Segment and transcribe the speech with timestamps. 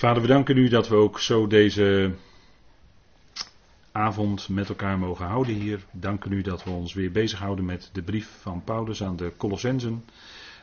[0.00, 2.12] Vader, we danken u dat we ook zo deze
[3.92, 5.84] avond met elkaar mogen houden hier.
[5.92, 10.04] Danken u dat we ons weer bezighouden met de brief van Paulus aan de Colossensen.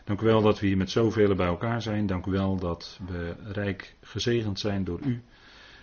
[0.03, 2.07] Dank u wel dat we hier met zoveel bij elkaar zijn.
[2.07, 5.21] Dank u wel dat we rijk gezegend zijn door u.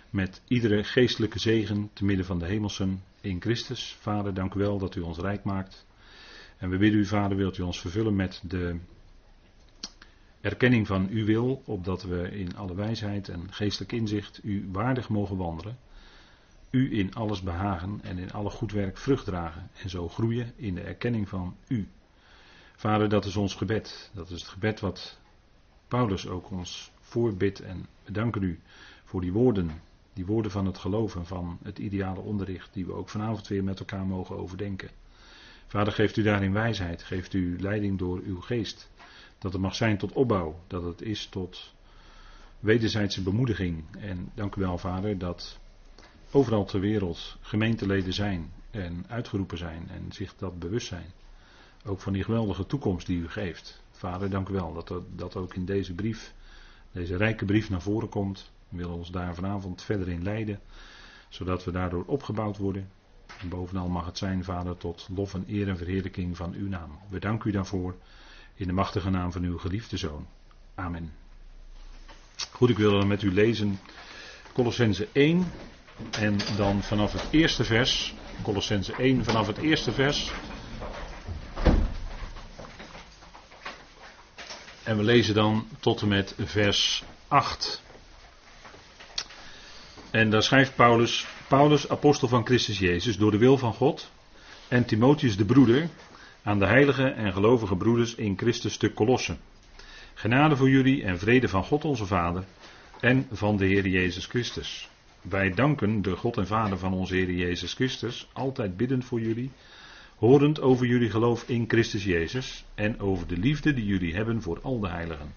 [0.09, 3.97] Met iedere geestelijke zegen te midden van de hemelsen in Christus.
[3.99, 5.85] Vader, dank u wel dat u ons rijk maakt.
[6.57, 8.79] En we bidden u, Vader, wilt u ons vervullen met de
[10.45, 15.37] erkenning van uw wil, opdat we in alle wijsheid en geestelijk inzicht u waardig mogen
[15.37, 15.77] wandelen.
[16.69, 20.75] U in alles behagen en in alle goed werk vrucht dragen en zo groeien in
[20.75, 21.87] de erkenning van u.
[22.75, 24.11] Vader, dat is ons gebed.
[24.13, 25.19] Dat is het gebed wat
[25.87, 28.59] Paulus ook ons voorbidt en we danken u
[29.03, 29.81] voor die woorden,
[30.13, 33.79] die woorden van het geloven, van het ideale onderricht, die we ook vanavond weer met
[33.79, 34.89] elkaar mogen overdenken.
[35.67, 38.89] Vader, geeft u daarin wijsheid, geeft u leiding door uw geest.
[39.37, 41.73] Dat het mag zijn tot opbouw, dat het is tot
[42.59, 43.83] wederzijdse bemoediging.
[43.99, 45.59] En dank u wel, Vader, dat
[46.31, 51.11] overal ter wereld gemeenteleden zijn en uitgeroepen zijn en zich dat bewust zijn.
[51.85, 53.83] Ook van die geweldige toekomst die u geeft.
[53.91, 56.33] Vader, dank u wel dat dat ook in deze brief,
[56.91, 58.51] deze rijke brief naar voren komt.
[58.69, 60.59] We willen ons daar vanavond verder in leiden,
[61.29, 62.89] zodat we daardoor opgebouwd worden.
[63.39, 66.99] En bovenal mag het zijn, Vader, tot lof en eer en verheerlijking van uw naam.
[67.09, 67.95] We danken u daarvoor
[68.55, 70.27] in de machtige naam van uw geliefde Zoon.
[70.75, 71.13] Amen.
[72.51, 73.79] Goed, ik wil dan met u lezen
[74.53, 75.51] Colossense 1
[76.11, 80.31] en dan vanaf het eerste vers, Colossense 1 vanaf het eerste vers.
[84.83, 87.81] En we lezen dan tot en met vers 8.
[90.11, 94.11] En daar schrijft Paulus, Paulus, apostel van Christus Jezus, door de wil van God,
[94.67, 95.89] en Timotheus de broeder,
[96.45, 99.37] aan de heilige en gelovige broeders in Christus te Kolossen.
[100.13, 102.43] Genade voor jullie en vrede van God onze Vader
[102.99, 104.89] en van de Heer Jezus Christus.
[105.21, 109.51] Wij danken de God en Vader van onze Heer Jezus Christus, altijd biddend voor jullie,
[110.15, 114.59] horend over jullie geloof in Christus Jezus en over de liefde die jullie hebben voor
[114.61, 115.33] al de heiligen.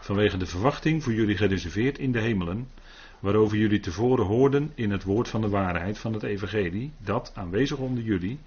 [0.00, 2.68] Vanwege de verwachting voor jullie gereserveerd in de hemelen,
[3.20, 7.78] waarover jullie tevoren hoorden in het woord van de waarheid van het Evangelie, dat aanwezig
[7.78, 8.38] onder jullie,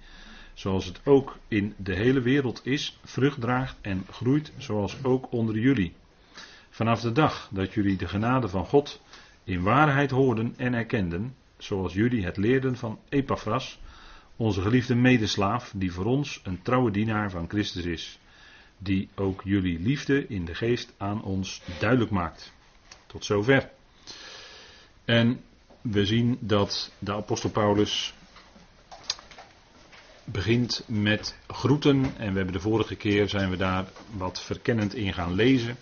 [0.54, 5.58] zoals het ook in de hele wereld is, vrucht draagt en groeit, zoals ook onder
[5.58, 5.94] jullie.
[6.70, 9.00] Vanaf de dag dat jullie de genade van God
[9.44, 13.80] in waarheid hoorden en erkenden, zoals jullie het leerden van Epaphras,
[14.36, 18.18] onze geliefde medeslaaf, die voor ons een trouwe dienaar van Christus is,
[18.78, 22.52] die ook jullie liefde in de geest aan ons duidelijk maakt.
[23.06, 23.70] Tot zover.
[25.04, 25.40] En
[25.80, 28.14] we zien dat de apostel Paulus
[30.32, 35.12] begint met groeten en we hebben de vorige keer zijn we daar wat verkennend in
[35.12, 35.76] gaan lezen.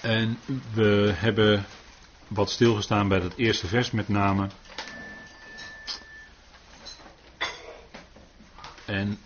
[0.00, 0.38] En
[0.72, 1.64] we hebben
[2.28, 4.46] wat stilgestaan bij dat eerste vers met name.
[8.84, 9.18] En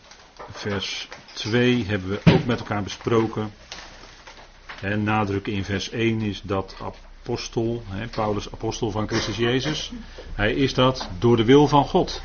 [0.50, 3.52] vers 2 hebben we ook met elkaar besproken.
[4.80, 6.74] En nadruk in vers 1 is dat
[7.26, 9.92] apostel, hè, Paulus apostel van Christus Jezus.
[10.34, 12.22] Hij is dat door de wil van God.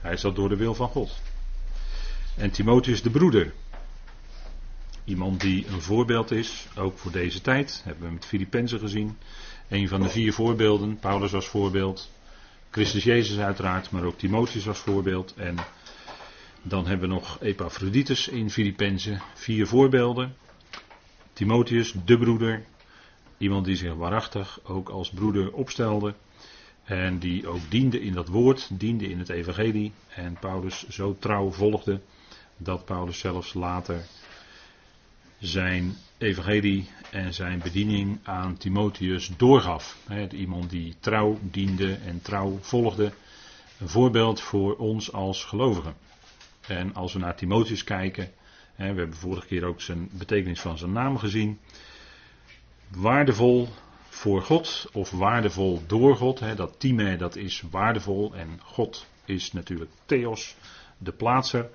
[0.00, 1.20] Hij is dat door de wil van God.
[2.36, 3.52] En Timotheus de broeder.
[5.04, 7.80] Iemand die een voorbeeld is, ook voor deze tijd.
[7.84, 9.18] Hebben we met Filippenzen gezien.
[9.68, 10.98] Een van de vier voorbeelden.
[10.98, 12.10] Paulus als voorbeeld.
[12.70, 15.34] Christus Jezus uiteraard, maar ook Timotheus als voorbeeld.
[15.34, 15.56] En
[16.62, 19.22] dan hebben we nog Epaphroditus in Filippenzen.
[19.34, 20.36] Vier voorbeelden.
[21.32, 22.64] Timotheus, de broeder.
[23.38, 26.14] Iemand die zich waarachtig ook als broeder opstelde.
[26.84, 29.92] En die ook diende in dat woord, diende in het evangelie.
[30.08, 32.00] En Paulus zo trouw volgde
[32.56, 34.06] dat Paulus zelfs later
[35.38, 39.98] zijn evangelie en zijn bediening aan Timotheus doorgaf.
[40.30, 43.12] iemand die trouw diende en trouw volgde.
[43.78, 45.94] Een voorbeeld voor ons als gelovigen.
[46.66, 48.30] En als we naar Timotheus kijken,
[48.76, 51.58] we hebben vorige keer ook zijn betekenis van zijn naam gezien.
[52.90, 53.68] Waardevol
[54.08, 56.56] voor God of waardevol door God.
[56.56, 60.56] Dat time dat is waardevol en God is natuurlijk Theos,
[60.98, 61.70] de plaatser.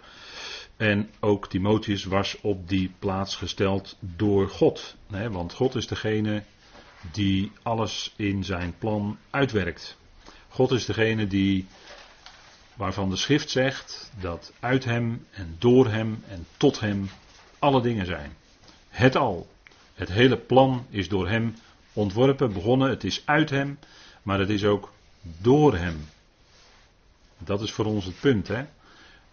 [0.78, 4.96] En ook Timotheus was op die plaats gesteld door God.
[5.12, 6.44] Hè, want God is degene
[7.12, 9.98] die alles in zijn plan uitwerkt.
[10.50, 11.68] God is degene die,
[12.76, 17.10] waarvan de schrift zegt dat uit hem en door hem en tot hem
[17.60, 18.36] alle dingen zijn.
[18.90, 19.53] Het al.
[19.94, 21.56] Het hele plan is door hem
[21.94, 22.90] ontworpen, begonnen.
[22.90, 23.80] Het is uit hem,
[24.24, 24.92] maar het is ook
[25.42, 26.06] door hem.
[27.38, 28.48] Dat is voor ons het punt.
[28.48, 28.66] Hè?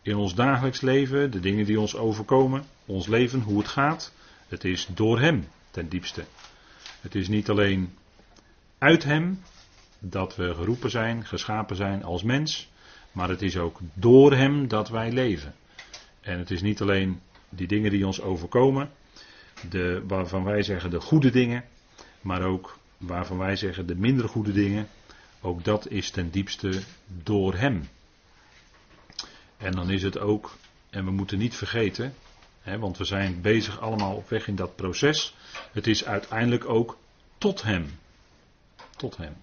[0.03, 4.13] in ons dagelijks leven, de dingen die ons overkomen, ons leven, hoe het gaat.
[4.49, 6.25] Het is door Hem ten diepste.
[7.01, 7.95] Het is niet alleen
[8.79, 9.43] uit Hem
[9.99, 12.71] dat we geroepen zijn, geschapen zijn als mens,
[13.13, 15.55] maar het is ook door Hem dat wij leven.
[16.21, 18.91] En het is niet alleen die dingen die ons overkomen,
[19.69, 21.65] de, waarvan wij zeggen de goede dingen,
[22.21, 24.89] maar ook waarvan wij zeggen de minder goede dingen,
[25.41, 27.89] ook dat is ten diepste door Hem.
[29.57, 30.57] En dan is het ook,
[30.91, 32.15] en we moeten niet vergeten,
[32.61, 35.35] hè, want we zijn bezig allemaal op weg in dat proces,
[35.73, 36.99] het is uiteindelijk ook
[37.39, 37.87] tot Hem.
[38.97, 39.37] Tot Hem.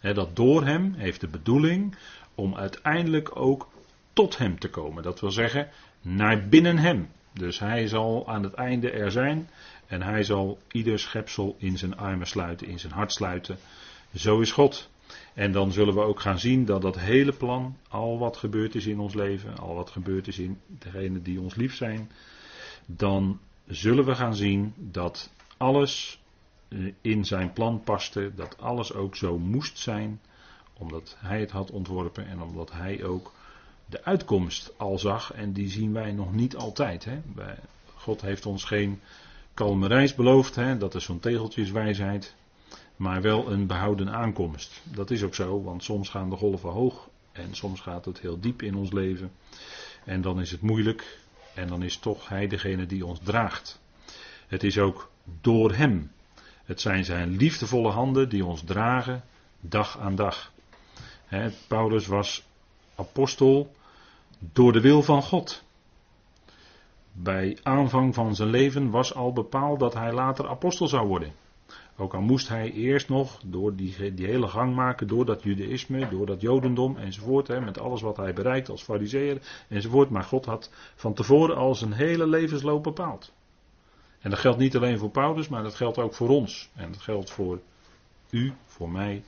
[0.00, 1.96] Hè, dat door Hem heeft de bedoeling
[2.34, 3.68] om uiteindelijk ook
[4.12, 5.02] tot Hem te komen.
[5.02, 5.68] Dat wil zeggen,
[6.00, 7.08] naar binnen Hem.
[7.38, 9.48] Dus Hij zal aan het einde er zijn
[9.86, 13.58] en Hij zal ieder schepsel in zijn armen sluiten, in zijn hart sluiten.
[14.14, 14.88] Zo is God.
[15.34, 18.86] En dan zullen we ook gaan zien dat dat hele plan, al wat gebeurd is
[18.86, 22.10] in ons leven, al wat gebeurd is in degenen die ons lief zijn,
[22.86, 26.20] dan zullen we gaan zien dat alles
[26.68, 30.20] eh, in zijn plan paste, dat alles ook zo moest zijn,
[30.72, 33.32] omdat hij het had ontworpen en omdat hij ook
[33.86, 35.32] de uitkomst al zag.
[35.32, 37.04] En die zien wij nog niet altijd.
[37.04, 37.20] Hè.
[37.94, 39.00] God heeft ons geen
[39.54, 40.78] kalme reis beloofd, hè.
[40.78, 42.34] dat is zo'n tegeltjeswijsheid
[42.96, 44.82] maar wel een behouden aankomst.
[44.82, 48.40] Dat is ook zo, want soms gaan de golven hoog en soms gaat het heel
[48.40, 49.32] diep in ons leven.
[50.04, 51.18] En dan is het moeilijk
[51.54, 53.80] en dan is toch Hij degene die ons draagt.
[54.46, 55.10] Het is ook
[55.40, 56.10] door Hem.
[56.64, 59.24] Het zijn Zijn liefdevolle handen die ons dragen
[59.60, 60.52] dag aan dag.
[61.68, 62.44] Paulus was
[62.96, 63.70] apostel
[64.38, 65.64] door de wil van God.
[67.12, 71.32] Bij aanvang van zijn leven was al bepaald dat hij later apostel zou worden.
[71.98, 76.08] Ook al moest hij eerst nog door die, die hele gang maken, door dat judaïsme,
[76.08, 80.10] door dat jodendom enzovoort, hè, met alles wat hij bereikt als fariseer enzovoort.
[80.10, 83.32] Maar God had van tevoren al zijn hele levensloop bepaald.
[84.20, 86.70] En dat geldt niet alleen voor Paulus, maar dat geldt ook voor ons.
[86.74, 87.60] En dat geldt voor
[88.30, 89.22] u, voor mij.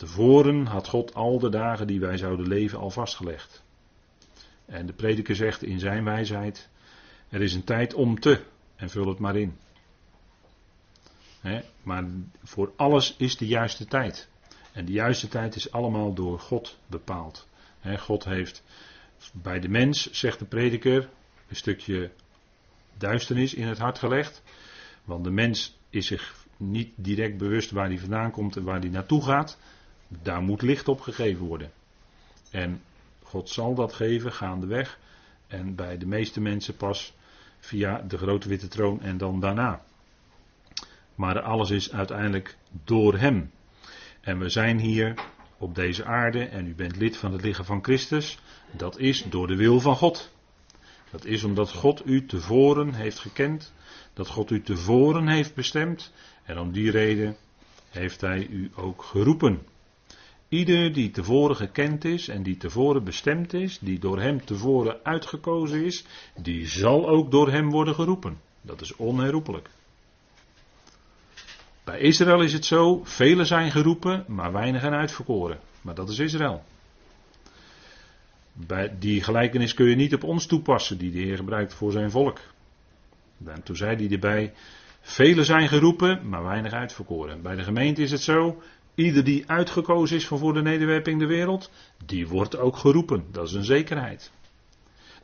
[0.00, 3.62] Tevoren had God al de dagen die wij zouden leven al vastgelegd.
[4.66, 6.68] En de prediker zegt in zijn wijsheid:
[7.28, 8.42] Er is een tijd om te,
[8.76, 9.56] en vul het maar in
[11.82, 12.04] maar
[12.42, 14.28] voor alles is de juiste tijd.
[14.72, 17.48] En de juiste tijd is allemaal door God bepaald.
[17.98, 18.62] God heeft
[19.32, 21.08] bij de mens, zegt de prediker,
[21.48, 22.10] een stukje
[22.98, 24.42] duisternis in het hart gelegd.
[25.04, 28.88] Want de mens is zich niet direct bewust waar hij vandaan komt en waar hij
[28.88, 29.58] naartoe gaat.
[30.22, 31.70] Daar moet licht op gegeven worden.
[32.50, 32.82] En
[33.22, 34.98] God zal dat geven gaandeweg.
[35.46, 37.14] En bij de meeste mensen pas
[37.58, 39.82] via de grote witte troon en dan daarna.
[41.14, 43.50] Maar alles is uiteindelijk door Hem.
[44.20, 45.14] En we zijn hier
[45.58, 48.38] op deze aarde en u bent lid van het lichaam van Christus.
[48.70, 50.32] Dat is door de wil van God.
[51.10, 53.72] Dat is omdat God u tevoren heeft gekend.
[54.12, 56.12] Dat God u tevoren heeft bestemd.
[56.44, 57.36] En om die reden
[57.90, 59.66] heeft Hij u ook geroepen.
[60.50, 65.84] Ieder die tevoren gekend is en die tevoren bestemd is, die door Hem tevoren uitgekozen
[65.84, 66.04] is,
[66.36, 68.40] die zal ook door Hem worden geroepen.
[68.60, 69.70] Dat is onherroepelijk.
[71.84, 75.58] Bij Israël is het zo, velen zijn geroepen, maar weinigen uitverkoren.
[75.80, 76.64] Maar dat is Israël.
[78.52, 82.10] Bij die gelijkenis kun je niet op ons toepassen, die de Heer gebruikt voor zijn
[82.10, 82.38] volk.
[83.44, 84.52] En toen zei hij erbij,
[85.00, 87.42] velen zijn geroepen, maar weinig uitverkoren.
[87.42, 88.62] Bij de gemeente is het zo,
[88.94, 91.70] ieder die uitgekozen is van voor de nederwerping de wereld,
[92.06, 93.24] die wordt ook geroepen.
[93.32, 94.30] Dat is een zekerheid.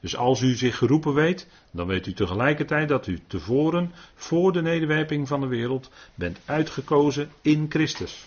[0.00, 4.62] Dus als u zich geroepen weet, dan weet u tegelijkertijd dat u tevoren, voor de
[4.62, 8.26] nederwerping van de wereld, bent uitgekozen in Christus.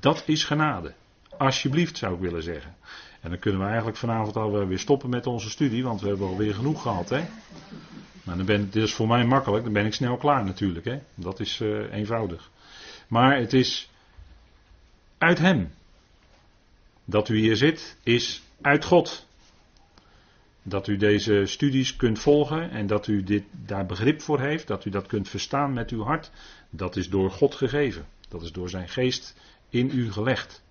[0.00, 0.94] Dat is genade.
[1.38, 2.76] Alsjeblieft zou ik willen zeggen.
[3.20, 6.54] En dan kunnen we eigenlijk vanavond alweer stoppen met onze studie, want we hebben alweer
[6.54, 7.08] genoeg gehad.
[7.08, 7.24] Hè?
[8.22, 10.84] Maar dan ben, dit is voor mij makkelijk, dan ben ik snel klaar natuurlijk.
[10.84, 10.98] Hè?
[11.14, 12.50] Dat is uh, eenvoudig.
[13.08, 13.90] Maar het is
[15.18, 15.70] uit Hem.
[17.04, 19.26] Dat u hier zit, is uit God
[20.68, 24.84] dat u deze studies kunt volgen en dat u dit, daar begrip voor heeft, dat
[24.84, 26.30] u dat kunt verstaan met uw hart,
[26.70, 28.06] dat is door God gegeven.
[28.28, 29.34] Dat is door zijn geest
[29.68, 30.62] in u gelegd.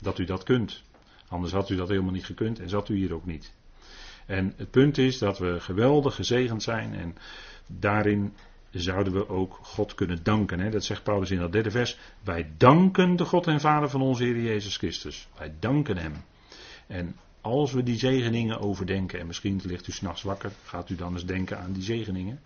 [0.00, 0.82] Dat u dat kunt.
[1.28, 3.52] Anders had u dat helemaal niet gekund en zat u hier ook niet.
[4.26, 7.16] En het punt is dat we geweldig gezegend zijn en
[7.66, 8.34] daarin
[8.70, 10.60] zouden we ook God kunnen danken.
[10.60, 10.70] Hè?
[10.70, 11.98] Dat zegt Paulus in dat derde vers.
[12.24, 15.28] Wij danken de God en Vader van onze Heer Jezus Christus.
[15.38, 16.14] Wij danken Hem.
[16.86, 21.12] En als we die zegeningen overdenken, en misschien ligt u s'nachts wakker, gaat u dan
[21.12, 22.40] eens denken aan die zegeningen.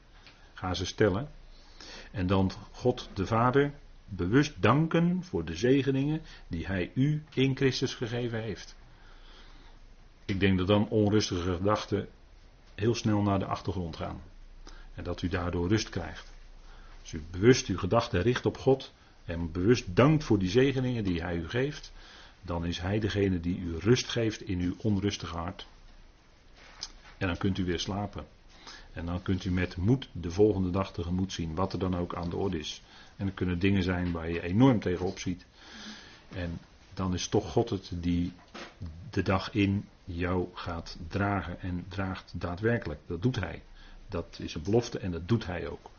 [0.55, 1.29] Ga ze stellen.
[2.11, 3.73] En dan God de Vader
[4.09, 8.77] bewust danken voor de zegeningen die Hij u in Christus gegeven heeft.
[10.25, 12.09] Ik denk dat dan onrustige gedachten
[12.75, 14.21] heel snel naar de achtergrond gaan.
[14.95, 16.33] En dat u daardoor rust krijgt.
[17.01, 18.93] Als u bewust uw gedachten richt op God
[19.25, 21.93] en bewust dankt voor die zegeningen die Hij u geeft,
[22.43, 25.67] dan is Hij degene die u rust geeft in uw onrustige hart.
[27.19, 28.27] En dan kunt u weer slapen.
[28.93, 32.15] En dan kunt u met moed de volgende dag tegemoet zien, wat er dan ook
[32.15, 32.83] aan de orde is.
[33.17, 35.47] En er kunnen dingen zijn waar je enorm tegenop ziet.
[36.29, 36.59] En
[36.95, 38.33] dan is toch God het die
[39.11, 43.01] de dag in jou gaat dragen en draagt daadwerkelijk.
[43.07, 43.63] Dat doet hij.
[44.15, 45.91] Dat is een belofte en dat doet hij ook.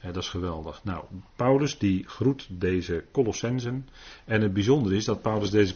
[0.00, 0.84] dat is geweldig.
[0.84, 1.04] Nou,
[1.36, 3.88] Paulus die groet deze Colossensen.
[4.24, 5.74] En het bijzondere is dat Paulus deze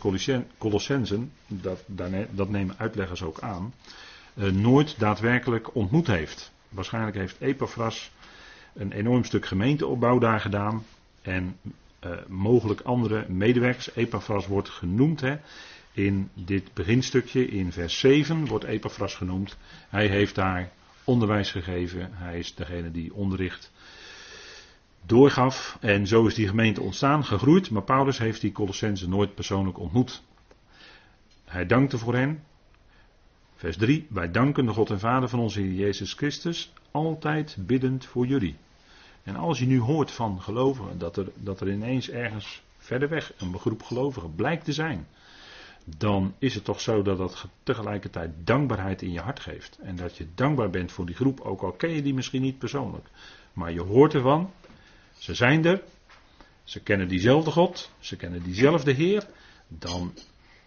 [0.58, 1.84] Colossensen, dat,
[2.30, 3.74] dat nemen uitleggers ook aan,
[4.34, 6.52] eh, nooit daadwerkelijk ontmoet heeft.
[6.68, 8.10] Waarschijnlijk heeft Epaphras
[8.72, 10.84] een enorm stuk gemeenteopbouw daar gedaan.
[11.22, 11.56] En
[12.04, 13.94] uh, mogelijk andere medewerkers.
[13.94, 15.36] Epaphras wordt genoemd hè,
[15.92, 17.46] in dit beginstukje.
[17.46, 19.56] In vers 7 wordt Epaphras genoemd.
[19.88, 20.72] Hij heeft daar
[21.04, 22.10] onderwijs gegeven.
[22.12, 23.72] Hij is degene die onderricht
[25.06, 25.76] doorgaf.
[25.80, 27.70] En zo is die gemeente ontstaan, gegroeid.
[27.70, 30.22] Maar Paulus heeft die Colossense nooit persoonlijk ontmoet.
[31.44, 32.42] Hij dankte voor hen.
[33.54, 34.06] Vers 3.
[34.10, 36.72] Wij danken de God en Vader van onze Heer Jezus Christus.
[36.90, 38.56] Altijd biddend voor jullie.
[39.22, 43.32] En als je nu hoort van gelovigen dat er, dat er ineens ergens verder weg
[43.38, 45.06] een groep gelovigen blijkt te zijn,
[45.84, 49.78] dan is het toch zo dat dat tegelijkertijd dankbaarheid in je hart geeft.
[49.82, 52.58] En dat je dankbaar bent voor die groep, ook al ken je die misschien niet
[52.58, 53.08] persoonlijk.
[53.52, 54.50] Maar je hoort ervan,
[55.18, 55.82] ze zijn er,
[56.64, 59.26] ze kennen diezelfde God, ze kennen diezelfde Heer.
[59.68, 60.12] Dan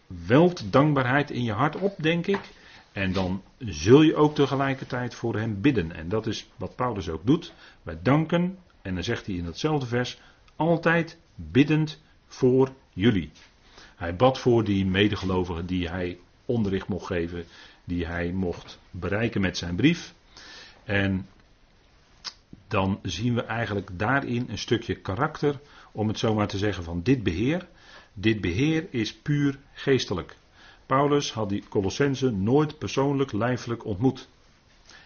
[0.07, 2.49] welt dankbaarheid in je hart op, denk ik.
[2.91, 5.91] En dan zul je ook tegelijkertijd voor hem bidden.
[5.91, 7.53] En dat is wat Paulus ook doet.
[7.83, 10.19] Wij danken, en dan zegt hij in datzelfde vers,
[10.55, 13.31] altijd biddend voor jullie.
[13.97, 17.45] Hij bad voor die medegelovigen die hij onderricht mocht geven,
[17.83, 20.13] die hij mocht bereiken met zijn brief.
[20.83, 21.27] En
[22.67, 25.59] dan zien we eigenlijk daarin een stukje karakter,
[25.91, 27.67] om het zo maar te zeggen, van dit beheer.
[28.13, 30.37] Dit beheer is puur geestelijk.
[30.85, 34.27] Paulus had die Colossense nooit persoonlijk lijfelijk ontmoet.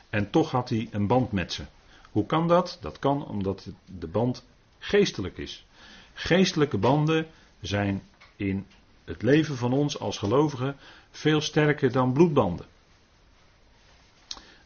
[0.10, 1.64] En toch had hij een band met ze.
[2.12, 2.78] Hoe kan dat?
[2.82, 3.68] Dat kan omdat
[4.00, 4.46] de band
[4.80, 5.66] geestelijk is.
[6.14, 7.28] Geestelijke banden
[7.62, 8.02] zijn
[8.36, 8.66] in
[9.12, 10.76] het leven van ons als gelovigen
[11.10, 12.66] veel sterker dan bloedbanden.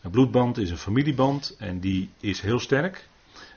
[0.01, 3.09] Een bloedband is een familieband en die is heel sterk.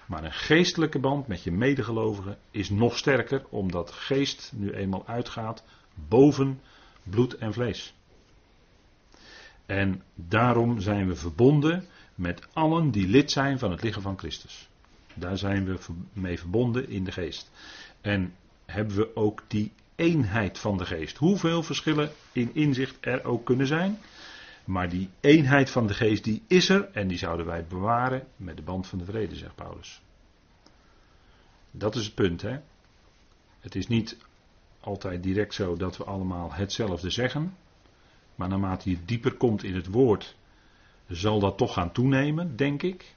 [0.07, 5.64] Maar een geestelijke band met je medegelovigen is nog sterker, omdat geest nu eenmaal uitgaat
[6.09, 6.61] boven
[7.02, 7.95] bloed en vlees.
[9.66, 14.68] En daarom zijn we verbonden met allen die lid zijn van het lichaam van Christus.
[15.14, 15.78] Daar zijn we
[16.12, 17.50] mee verbonden in de geest.
[18.00, 18.35] En
[18.66, 21.17] hebben we ook die eenheid van de geest.
[21.17, 23.99] Hoeveel verschillen in inzicht er ook kunnen zijn.
[24.64, 28.57] Maar die eenheid van de geest die is er en die zouden wij bewaren met
[28.57, 30.00] de band van de vrede, zegt Paulus.
[31.71, 32.59] Dat is het punt, hè.
[33.61, 34.17] Het is niet
[34.81, 37.57] altijd direct zo dat we allemaal hetzelfde zeggen.
[38.35, 40.37] Maar naarmate je dieper komt in het woord,
[41.09, 43.14] zal dat toch gaan toenemen, denk ik.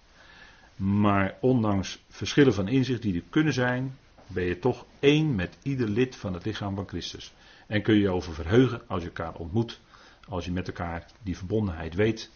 [0.75, 3.97] Maar ondanks verschillen van inzicht die er kunnen zijn,
[4.33, 7.33] ben je toch één met ieder lid van het lichaam van Christus.
[7.67, 9.79] En kun je je over verheugen als je elkaar ontmoet,
[10.27, 12.29] als je met elkaar die verbondenheid weet,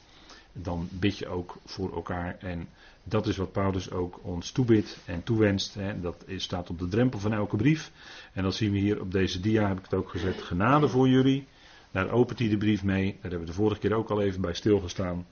[0.54, 2.38] dan bid je ook voor elkaar.
[2.40, 2.68] En
[3.04, 5.74] dat is wat Paulus ook ons toebidt en toewenst.
[5.74, 6.00] Hè.
[6.00, 7.92] Dat staat op de drempel van elke brief.
[8.34, 10.42] En dat zien we hier op deze dia, heb ik het ook gezet.
[10.42, 11.48] Genade voor jullie.
[11.92, 13.12] Daar opent hij de brief mee.
[13.12, 15.26] Daar hebben we de vorige keer ook al even bij stilgestaan.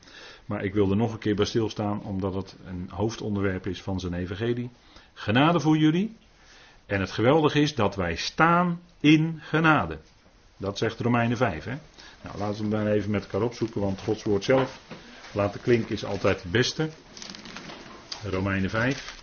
[0.46, 4.00] Maar ik wil er nog een keer bij stilstaan, omdat het een hoofdonderwerp is van
[4.00, 4.70] zijn evangelie.
[5.14, 6.16] Genade voor jullie.
[6.86, 9.98] En het geweldige is dat wij staan in genade.
[10.58, 11.64] Dat zegt Romeinen 5.
[11.64, 11.76] Hè?
[12.22, 14.80] Nou, laten we hem dan even met elkaar opzoeken, want Gods woord zelf,
[15.32, 16.90] laten klinken, is altijd het beste.
[18.30, 19.22] Romeinen 5.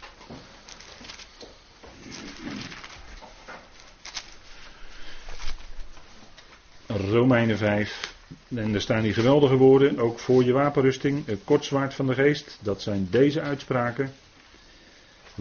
[6.87, 8.15] Romeinen 5.
[8.49, 12.59] En er staan die geweldige woorden, ook voor je wapenrusting, het kortzwaard van de geest.
[12.61, 14.13] Dat zijn deze uitspraken.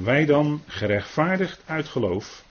[0.03, 2.45] Wij dan, gerechtvaardigd uit geloof,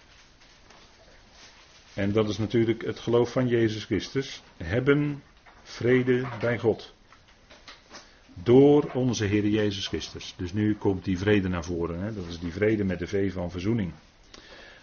[1.94, 5.22] en dat is natuurlijk het geloof van Jezus Christus, hebben
[5.62, 6.94] vrede bij God.
[8.34, 10.34] Door onze Heer Jezus Christus.
[10.36, 12.00] Dus nu komt die vrede naar voren.
[12.00, 12.14] Hè?
[12.14, 13.92] Dat is die vrede met de V van verzoening.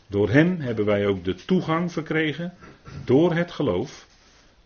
[0.07, 2.53] Door Hem hebben wij ook de toegang verkregen,
[3.03, 4.07] door het geloof,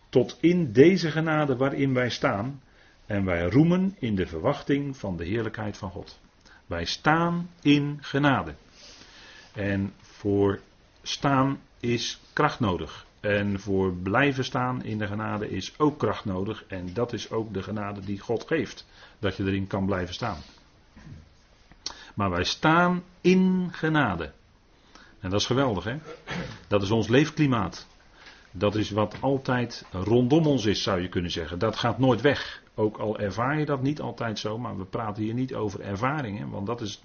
[0.08, 2.62] tot in deze genade waarin wij staan.
[3.06, 6.20] En wij roemen in de verwachting van de heerlijkheid van God.
[6.70, 8.54] Wij staan in genade.
[9.52, 10.60] En voor
[11.02, 13.06] staan is kracht nodig.
[13.20, 16.64] En voor blijven staan in de genade is ook kracht nodig.
[16.68, 18.86] En dat is ook de genade die God geeft.
[19.18, 20.38] Dat je erin kan blijven staan.
[22.14, 24.32] Maar wij staan in genade.
[25.20, 25.96] En dat is geweldig, hè?
[26.68, 27.86] Dat is ons leefklimaat.
[28.50, 31.58] Dat is wat altijd rondom ons is, zou je kunnen zeggen.
[31.58, 32.62] Dat gaat nooit weg.
[32.74, 36.50] Ook al ervaar je dat niet altijd zo, maar we praten hier niet over ervaringen,
[36.50, 37.02] want dat is,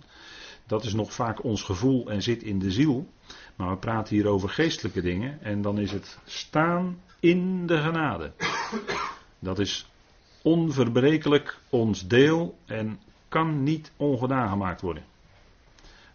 [0.67, 3.07] dat is nog vaak ons gevoel en zit in de ziel.
[3.55, 8.31] Maar we praten hier over geestelijke dingen en dan is het staan in de genade.
[9.39, 9.89] Dat is
[10.41, 15.03] onverbrekelijk ons deel en kan niet ongedaan gemaakt worden.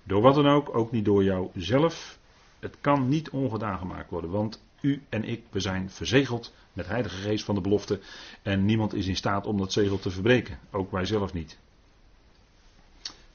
[0.02, 2.18] Door wat dan ook, ook niet door jouzelf.
[2.58, 7.16] Het kan niet ongedaan gemaakt worden, want u en ik, we zijn verzegeld met Heilige
[7.16, 8.00] Geest van de belofte.
[8.42, 10.58] En niemand is in staat om dat zegel te verbreken.
[10.70, 11.58] Ook wij zelf niet.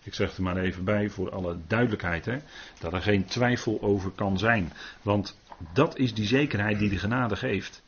[0.04, 2.38] Ik zeg er maar even bij voor alle duidelijkheid, hè,
[2.80, 4.74] dat er geen twijfel over kan zijn.
[5.02, 5.40] Want
[5.74, 7.84] dat is die zekerheid die de genade geeft.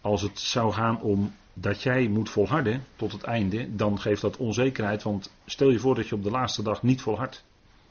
[0.00, 4.36] Als het zou gaan om dat jij moet volharden tot het einde, dan geeft dat
[4.36, 5.02] onzekerheid.
[5.02, 7.44] Want stel je voor dat je op de laatste dag niet volhardt.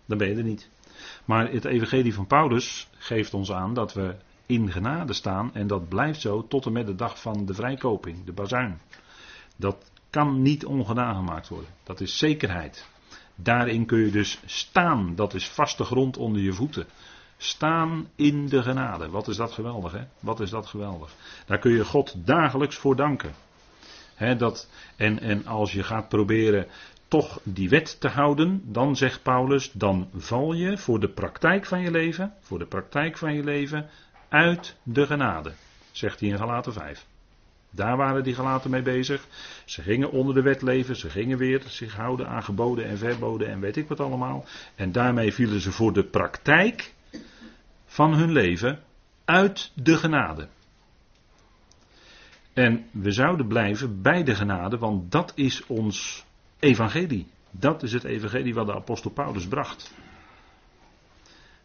[0.05, 0.69] Dan ben je er niet.
[1.25, 4.15] Maar het evangelie van Paulus geeft ons aan dat we
[4.47, 8.25] in genade staan en dat blijft zo tot en met de dag van de vrijkoping,
[8.25, 8.81] de bazuin.
[9.55, 11.69] Dat kan niet ongedaan gemaakt worden.
[11.83, 12.87] Dat is zekerheid.
[13.35, 15.15] Daarin kun je dus staan.
[15.15, 16.87] Dat is vaste grond onder je voeten.
[17.37, 19.09] Staan in de genade.
[19.09, 20.03] Wat is dat geweldig, hè?
[20.19, 21.13] Wat is dat geweldig.
[21.45, 23.33] Daar kun je God dagelijks voor danken.
[24.37, 26.67] dat, en, en als je gaat proberen
[27.07, 31.81] toch die wet te houden, dan zegt Paulus, dan val je voor de praktijk van
[31.81, 33.89] je leven, voor de praktijk van je leven,
[34.29, 35.53] uit de genade,
[35.91, 37.05] zegt hij in Galaten 5.
[37.69, 39.27] Daar waren die gelaten mee bezig.
[39.65, 43.47] Ze gingen onder de wet leven, ze gingen weer zich houden aan geboden en verboden
[43.47, 44.45] en weet ik wat allemaal.
[44.75, 46.93] En daarmee vielen ze voor de praktijk
[47.85, 48.83] van hun leven
[49.25, 50.47] uit de genade.
[52.53, 56.25] En we zouden blijven bij de genade, want dat is ons
[56.59, 57.27] evangelie.
[57.51, 59.93] Dat is het evangelie wat de apostel Paulus bracht.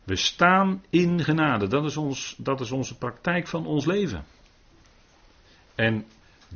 [0.05, 1.67] We staan in genade.
[1.67, 4.25] Dat is, ons, dat is onze praktijk van ons leven.
[5.75, 6.07] En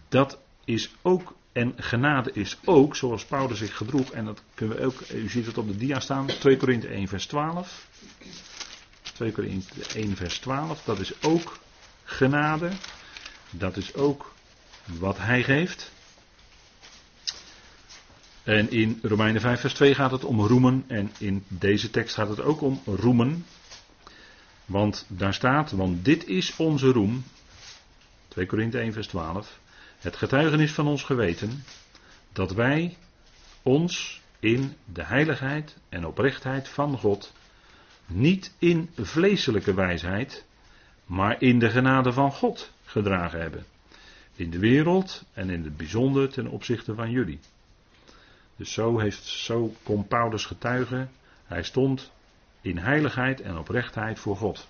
[0.09, 4.85] dat is ook, en genade is ook, zoals Paulus zich gedroeg, en dat kunnen we
[4.85, 7.87] ook, u ziet het op de dia staan, 2 Korinthe 1 vers 12.
[9.03, 11.59] 2 Korinthe 1 vers 12, dat is ook
[12.05, 12.71] genade.
[13.51, 14.35] Dat is ook
[14.85, 15.91] wat hij geeft.
[18.47, 20.85] En in Romeinen 5 vers 2 gaat het om roemen.
[20.87, 23.45] En in deze tekst gaat het ook om roemen.
[24.65, 27.25] Want daar staat, want dit is onze roem.
[28.29, 29.59] 2 Korinthe 1 vers 12.
[29.99, 31.65] Het getuigenis van ons geweten.
[32.33, 32.97] Dat wij
[33.63, 37.33] ons in de heiligheid en oprechtheid van God.
[38.07, 40.45] Niet in vleeselijke wijsheid.
[41.07, 43.65] Maar in de genade van God gedragen hebben.
[44.35, 47.41] In de wereld en in het bijzonder ten opzichte van jullie.
[48.57, 51.11] Dus zo, heeft, zo kon Paulus getuigen.
[51.45, 52.13] Hij stond
[52.61, 54.69] in heiligheid en oprechtheid voor God.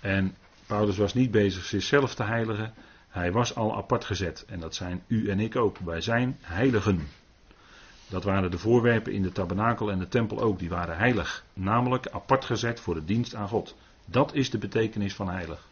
[0.00, 0.34] En
[0.66, 2.74] Paulus was niet bezig zichzelf te heiligen.
[3.08, 4.44] Hij was al apart gezet.
[4.48, 5.78] En dat zijn u en ik ook.
[5.78, 7.08] Wij zijn heiligen.
[8.08, 10.58] Dat waren de voorwerpen in de tabernakel en de tempel ook.
[10.58, 11.44] Die waren heilig.
[11.52, 13.76] Namelijk apart gezet voor de dienst aan God.
[14.04, 15.68] Dat is de betekenis van heilig.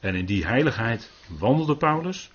[0.00, 2.30] En in die heiligheid wandelde Paulus.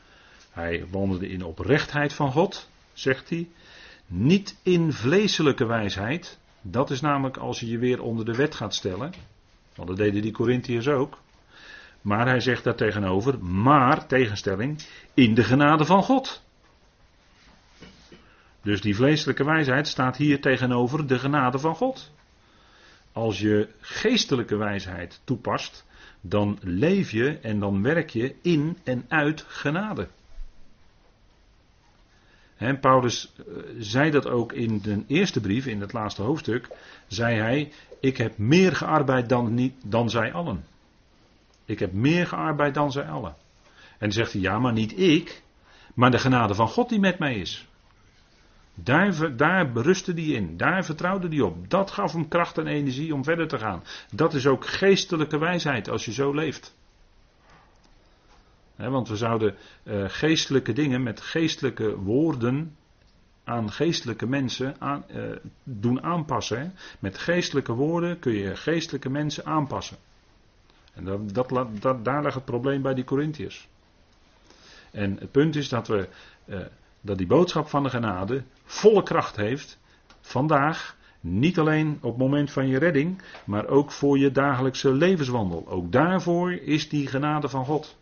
[0.51, 3.49] Hij wandelde in oprechtheid van God, zegt hij.
[4.13, 6.39] Niet in vleeselijke wijsheid.
[6.61, 9.13] Dat is namelijk als je je weer onder de wet gaat stellen.
[9.75, 11.17] Want dat deden die Corinthiërs ook.
[12.01, 14.81] Maar hij zegt daar tegenover, maar, tegenstelling,
[15.13, 16.43] in de genade van God.
[18.61, 22.11] Dus die vleeselijke wijsheid staat hier tegenover de genade van God.
[23.11, 25.85] Als je geestelijke wijsheid toepast,
[26.21, 30.07] dan leef je en dan werk je in en uit genade.
[32.79, 33.43] Paulus eh,
[33.79, 36.67] zei dat ook in de eerste brief, in het laatste hoofdstuk,
[37.07, 40.65] zei hij, ik heb meer gearbeid dan, niet, dan zij allen.
[41.65, 43.35] Ik heb meer gearbeid dan zij allen.
[43.71, 45.41] En dan zegt hij, ja, maar niet ik,
[45.93, 47.67] maar de genade van God die met mij is.
[48.73, 51.69] Daar, daar berustte hij in, daar vertrouwde hij op.
[51.69, 53.83] Dat gaf hem kracht en energie om verder te gaan.
[54.11, 56.75] Dat is ook geestelijke wijsheid als je zo leeft
[58.89, 62.75] want we zouden uh, geestelijke dingen met geestelijke woorden
[63.43, 65.23] aan geestelijke mensen aan, uh,
[65.63, 66.73] doen aanpassen.
[66.99, 69.97] Met geestelijke woorden kun je geestelijke mensen aanpassen.
[70.93, 71.49] En dat,
[71.81, 73.67] dat, daar ligt het probleem bij die Corinthiërs.
[74.91, 76.07] En het punt is dat, we,
[76.45, 76.59] uh,
[77.01, 79.79] dat die boodschap van de genade volle kracht heeft.
[80.21, 85.67] Vandaag, niet alleen op het moment van je redding, maar ook voor je dagelijkse levenswandel.
[85.67, 87.99] Ook daarvoor is die genade van God.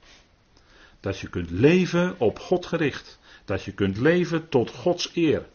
[0.99, 3.19] Dat je kunt leven op God gericht.
[3.45, 5.45] Dat je kunt leven tot Gods eer.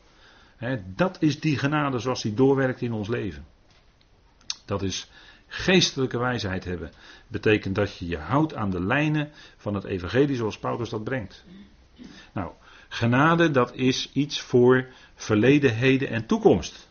[0.97, 3.45] dat is die genade zoals die doorwerkt in ons leven.
[4.65, 5.11] Dat is
[5.47, 6.93] geestelijke wijsheid hebben.
[7.29, 11.45] Betekent dat je je houdt aan de lijnen van het evangelie zoals Paulus dat brengt.
[12.33, 12.53] Nou,
[12.89, 16.89] genade dat is iets voor verleden, heden en toekomst.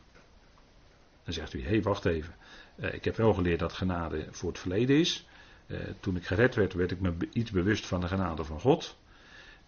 [1.23, 2.35] Dan zegt u, hé hey, wacht even.
[2.75, 5.27] Uh, ik heb wel geleerd dat genade voor het verleden is.
[5.67, 8.97] Uh, toen ik gered werd, werd ik me iets bewust van de genade van God.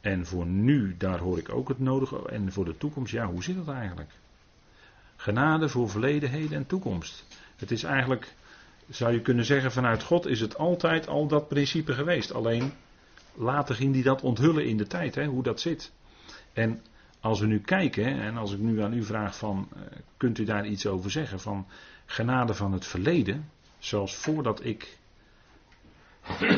[0.01, 2.29] En voor nu, daar hoor ik ook het nodige.
[2.29, 4.11] En voor de toekomst, ja, hoe zit dat eigenlijk?
[5.15, 7.25] Genade voor verleden, heden en toekomst.
[7.55, 8.33] Het is eigenlijk,
[8.89, 12.33] zou je kunnen zeggen, vanuit God is het altijd al dat principe geweest.
[12.33, 12.73] Alleen
[13.33, 15.91] later ging hij dat onthullen in de tijd, hè, hoe dat zit.
[16.53, 16.81] En
[17.19, 19.81] als we nu kijken, en als ik nu aan u vraag van, eh,
[20.17, 21.67] kunt u daar iets over zeggen, van
[22.05, 24.97] genade van het verleden, zoals voordat ik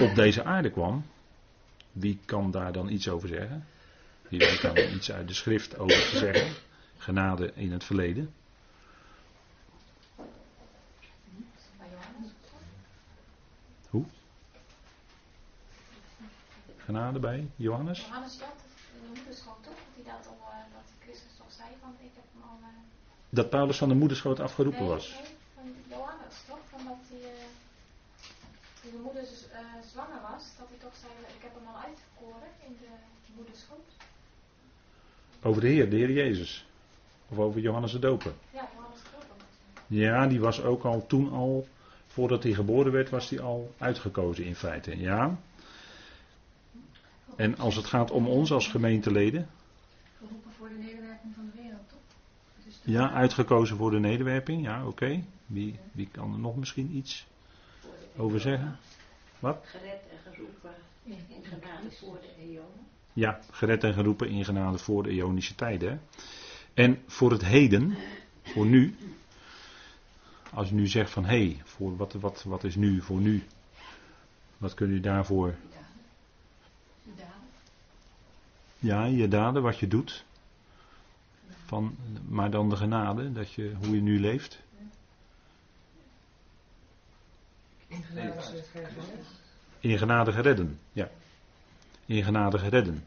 [0.02, 1.06] op deze aarde kwam,
[1.92, 3.66] wie kan daar dan iets over zeggen?
[4.30, 6.54] Wie weet daar iets uit de schrift over te zeggen?
[6.98, 8.34] Genade in het verleden.
[13.90, 14.06] Hoe?
[16.78, 18.00] Genade bij Johannes?
[18.00, 18.52] Johannes Jant,
[18.94, 19.74] de moederschoot toch?
[19.74, 22.58] Dat hij dat al, uh, dat Christus toch zei van ik heb hem al...
[22.62, 22.68] Uh...
[23.30, 25.10] Dat Paulus van de moederschoot afgeroepen was?
[25.10, 26.60] Nee, van Johannes toch?
[26.70, 27.37] Van dat hij, uh,
[28.92, 29.24] toen de moeder
[29.92, 32.88] zwanger was, dat hij toch zei ik heb hem al uitgekoren in de
[33.36, 33.96] moederschoot.
[35.42, 36.66] Over de Heer, de Heer Jezus.
[37.30, 38.34] Of over Johannes de Doper.
[38.54, 39.46] Ja, Johannes de Doper.
[39.88, 41.68] Ja, die was ook al toen al,
[42.08, 45.00] voordat hij geboren werd, was hij al uitgekozen in feite.
[45.00, 45.38] Ja.
[47.36, 49.50] En als het gaat om ons als gemeenteleden.
[50.18, 52.00] Geroepen voor de nederwerping van de wereld, toch?
[52.84, 54.88] Ja, uitgekozen voor de nederwerping, ja, oké.
[54.88, 55.24] Okay.
[55.46, 57.28] Wie, wie kan er nog misschien iets
[58.18, 58.78] over zeggen?
[59.40, 59.66] Wat?
[59.66, 62.86] Gered en geroepen in genade voor de eonen.
[63.14, 65.90] Ja, gered en geroepen in genade voor de eonische tijden.
[65.90, 65.98] Hè?
[66.74, 67.96] En voor het heden,
[68.44, 68.96] voor nu,
[70.54, 73.44] als u nu zegt van hé, hey, voor wat, wat, wat is nu voor nu?
[74.58, 75.48] Wat kunt u daarvoor?
[77.04, 77.34] Je daden.
[78.80, 80.26] Ja, je daden, wat je doet.
[81.66, 81.96] Van,
[82.28, 84.60] maar dan de genade, dat je, hoe je nu leeft.
[89.80, 91.10] In genade geredden, ja.
[92.06, 93.06] In genade geredden.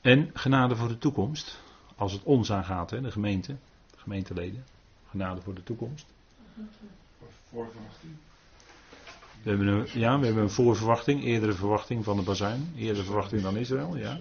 [0.00, 1.62] En genade voor de toekomst.
[1.96, 3.56] Als het ons aangaat, hè, de gemeente,
[3.90, 4.64] de gemeenteleden.
[5.10, 6.06] Genade voor de toekomst.
[7.50, 8.12] Voorverwachting.
[9.42, 12.72] We hebben een, ja, we hebben een voorverwachting, eerdere verwachting van de bazuin.
[12.76, 14.20] Eerdere verwachting dan Israël, ja.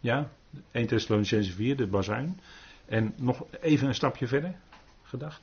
[0.00, 0.30] Ja,
[0.70, 2.40] 1 Thessalonicense 4, de bazuin.
[2.84, 4.54] En nog even een stapje verder,
[5.02, 5.40] gedacht.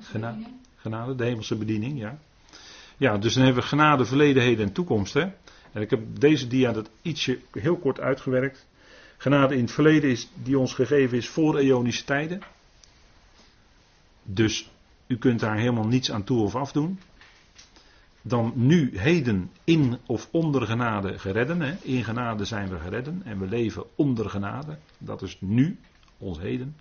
[0.00, 0.46] Genade,
[0.82, 2.18] genade, de hemelse bediening, ja.
[2.96, 5.14] Ja, dus dan hebben we genade, verleden, heden en toekomst.
[5.14, 5.20] Hè?
[5.72, 8.66] En ik heb deze dia dat ietsje heel kort uitgewerkt.
[9.16, 12.40] Genade in het verleden is, die ons gegeven is voor eonische tijden.
[14.22, 14.70] Dus
[15.06, 17.00] u kunt daar helemaal niets aan toe of afdoen.
[18.22, 21.60] Dan nu, heden, in of onder genade geredden.
[21.60, 21.74] Hè?
[21.80, 24.78] In genade zijn we geredden en we leven onder genade.
[24.98, 25.78] Dat is nu,
[26.18, 26.76] ons heden.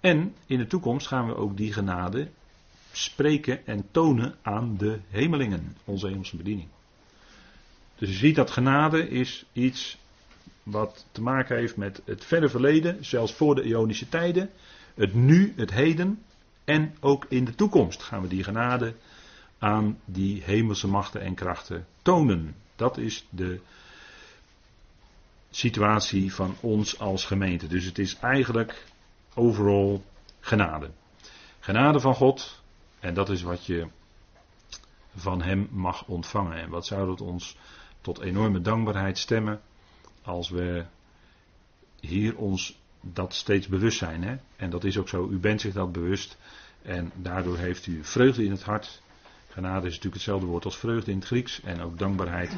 [0.00, 2.28] En in de toekomst gaan we ook die genade
[2.92, 6.68] spreken en tonen aan de hemelingen, onze hemelse bediening.
[7.98, 9.98] Dus je ziet dat genade is iets
[10.62, 14.50] wat te maken heeft met het verre verleden, zelfs voor de Ionische tijden,
[14.94, 16.22] het nu, het heden
[16.64, 18.94] en ook in de toekomst gaan we die genade
[19.58, 22.54] aan die hemelse machten en krachten tonen.
[22.76, 23.60] Dat is de
[25.50, 27.66] situatie van ons als gemeente.
[27.66, 28.84] Dus het is eigenlijk
[29.34, 30.04] overal
[30.40, 30.90] genade.
[31.60, 32.62] Genade van God,
[33.00, 33.86] en dat is wat je
[35.16, 36.56] van Hem mag ontvangen.
[36.56, 37.56] En wat zou dat ons
[38.00, 39.60] tot enorme dankbaarheid stemmen
[40.22, 40.84] als we
[42.00, 44.22] hier ons dat steeds bewust zijn.
[44.22, 44.36] Hè?
[44.56, 46.38] En dat is ook zo, u bent zich dat bewust
[46.82, 49.02] en daardoor heeft u vreugde in het hart.
[49.48, 52.56] Genade is natuurlijk hetzelfde woord als vreugde in het Grieks en ook dankbaarheid.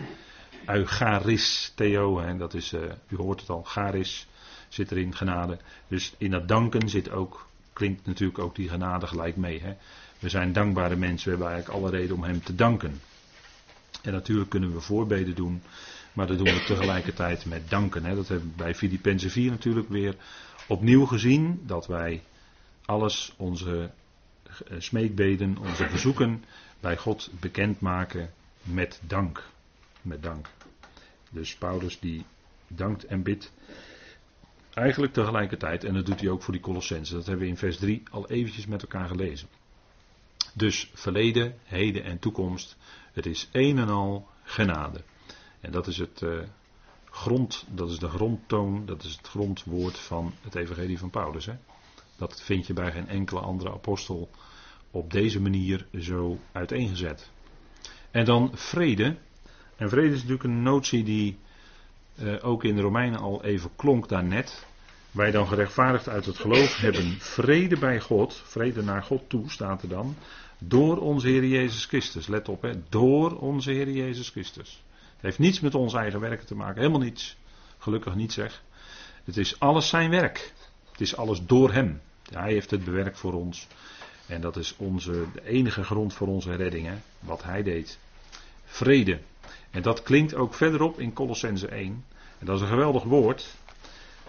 [0.67, 2.37] Eucharis, Theo, hè?
[2.37, 4.29] dat is, uh, u hoort het al, charis
[4.69, 5.59] zit erin, genade.
[5.89, 9.61] Dus in dat danken zit ook, klinkt natuurlijk ook die genade gelijk mee.
[9.61, 9.77] Hè?
[10.21, 13.01] We zijn dankbare mensen, we hebben eigenlijk alle reden om Hem te danken.
[14.03, 15.63] En natuurlijk kunnen we voorbeden doen,
[16.13, 18.05] maar dat doen we tegelijkertijd met danken.
[18.05, 18.15] Hè.
[18.15, 20.17] Dat hebben we bij Filippenzen 4 natuurlijk weer
[20.69, 22.23] opnieuw gezien, dat wij
[22.85, 23.91] alles, onze
[24.43, 26.45] eh, smeekbeden, onze verzoeken
[26.81, 28.31] bij God bekendmaken
[28.63, 29.49] met dank.
[30.03, 30.49] Met dank.
[31.31, 32.25] Dus Paulus die
[32.69, 33.53] dankt en bidt
[34.75, 37.17] eigenlijk tegelijkertijd, en dat doet hij ook voor die Colossensen.
[37.17, 39.49] Dat hebben we in vers 3 al eventjes met elkaar gelezen.
[40.55, 42.77] Dus verleden, heden en toekomst.
[43.13, 45.03] Het is een en al genade.
[45.61, 46.41] En dat is het uh,
[47.05, 51.47] grond, dat is de grondtoon, dat is het grondwoord van het evangelie van Paulus.
[51.47, 51.55] Hè?
[52.17, 54.31] Dat vind je bij geen enkele andere apostel
[54.91, 57.31] op deze manier zo uiteengezet.
[58.11, 59.17] En dan vrede.
[59.77, 61.39] En vrede is natuurlijk een notie die
[62.17, 64.67] eh, ook in de Romeinen al even klonk daarnet.
[65.11, 69.83] Wij dan gerechtvaardigd uit het geloof hebben vrede bij God, vrede naar God toe staat
[69.83, 70.17] er dan,
[70.59, 72.27] door onze Heer Jezus Christus.
[72.27, 74.83] Let op, hè, door onze Heer Jezus Christus.
[75.13, 77.37] Het heeft niets met ons eigen werken te maken, helemaal niets.
[77.79, 78.63] Gelukkig niet zeg.
[79.25, 80.53] Het is alles zijn werk.
[80.91, 82.01] Het is alles door Hem.
[82.33, 83.67] Hij heeft het bewerkt voor ons.
[84.27, 87.99] En dat is onze, de enige grond voor onze redding, hè, wat Hij deed.
[88.65, 89.21] Vrede.
[89.71, 92.05] En dat klinkt ook verderop in Colossense 1.
[92.39, 93.57] En dat is een geweldig woord.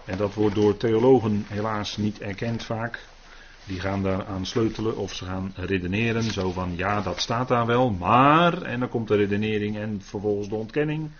[0.04, 2.98] En dat wordt door theologen helaas niet erkend vaak.
[3.64, 6.22] Die gaan daaraan sleutelen of ze gaan redeneren.
[6.22, 8.62] Zo van ja, dat staat daar wel, maar.
[8.62, 11.10] En dan komt de redenering en vervolgens de ontkenning.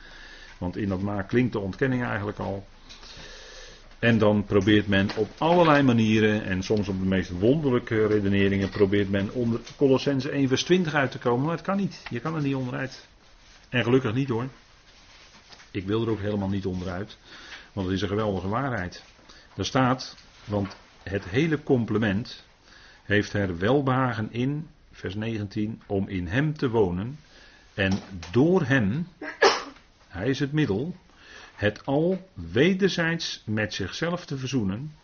[0.59, 2.65] Want in dat maar klinkt de ontkenning eigenlijk al.
[3.99, 9.11] En dan probeert men op allerlei manieren en soms op de meest wonderlijke redeneringen probeert
[9.11, 11.45] men onder Colossense 1 vers 20 uit te komen.
[11.45, 12.03] Maar het kan niet.
[12.11, 13.07] Je kan er niet onderuit.
[13.69, 14.49] En gelukkig niet hoor.
[15.71, 17.17] Ik wil er ook helemaal niet onderuit.
[17.73, 19.05] Want het is een geweldige waarheid.
[19.55, 22.47] Daar staat, want het hele complement
[23.03, 27.19] heeft er welbehagen in, vers 19, om in hem te wonen.
[27.75, 27.99] En
[28.31, 29.07] door hem,
[30.09, 30.97] hij is het middel,
[31.55, 34.95] het al wederzijds met zichzelf te verzoenen,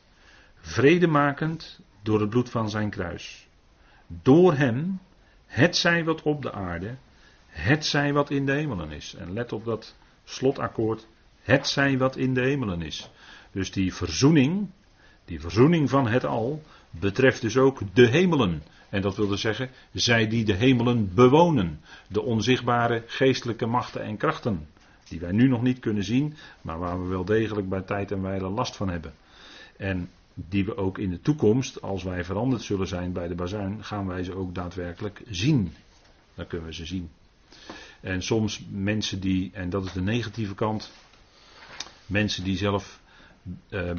[0.61, 3.49] vredemakend door het bloed van zijn kruis.
[4.07, 5.01] Door hem,
[5.47, 6.97] het zij wat op de aarde,
[7.47, 9.15] het zij wat in de hemelen is.
[9.15, 11.07] En let op dat slotakkoord,
[11.49, 13.11] het zij wat in de hemelen is.
[13.53, 14.69] Dus die verzoening,
[15.25, 18.63] die verzoening van het al, betreft dus ook de hemelen.
[18.89, 21.81] En dat wil dus zeggen, zij die de hemelen bewonen.
[22.09, 24.69] De onzichtbare geestelijke machten en krachten.
[25.09, 28.23] Die wij nu nog niet kunnen zien, maar waar we wel degelijk bij tijd en
[28.23, 29.15] wijle last van hebben.
[29.77, 33.85] En die we ook in de toekomst, als wij veranderd zullen zijn bij de bazuin,
[33.85, 35.73] gaan wij ze ook daadwerkelijk zien.
[36.35, 37.11] Dan kunnen we ze zien.
[38.01, 40.93] En soms mensen die, en dat is de negatieve kant,
[42.09, 43.01] mensen die zelf,
[43.69, 43.93] uh,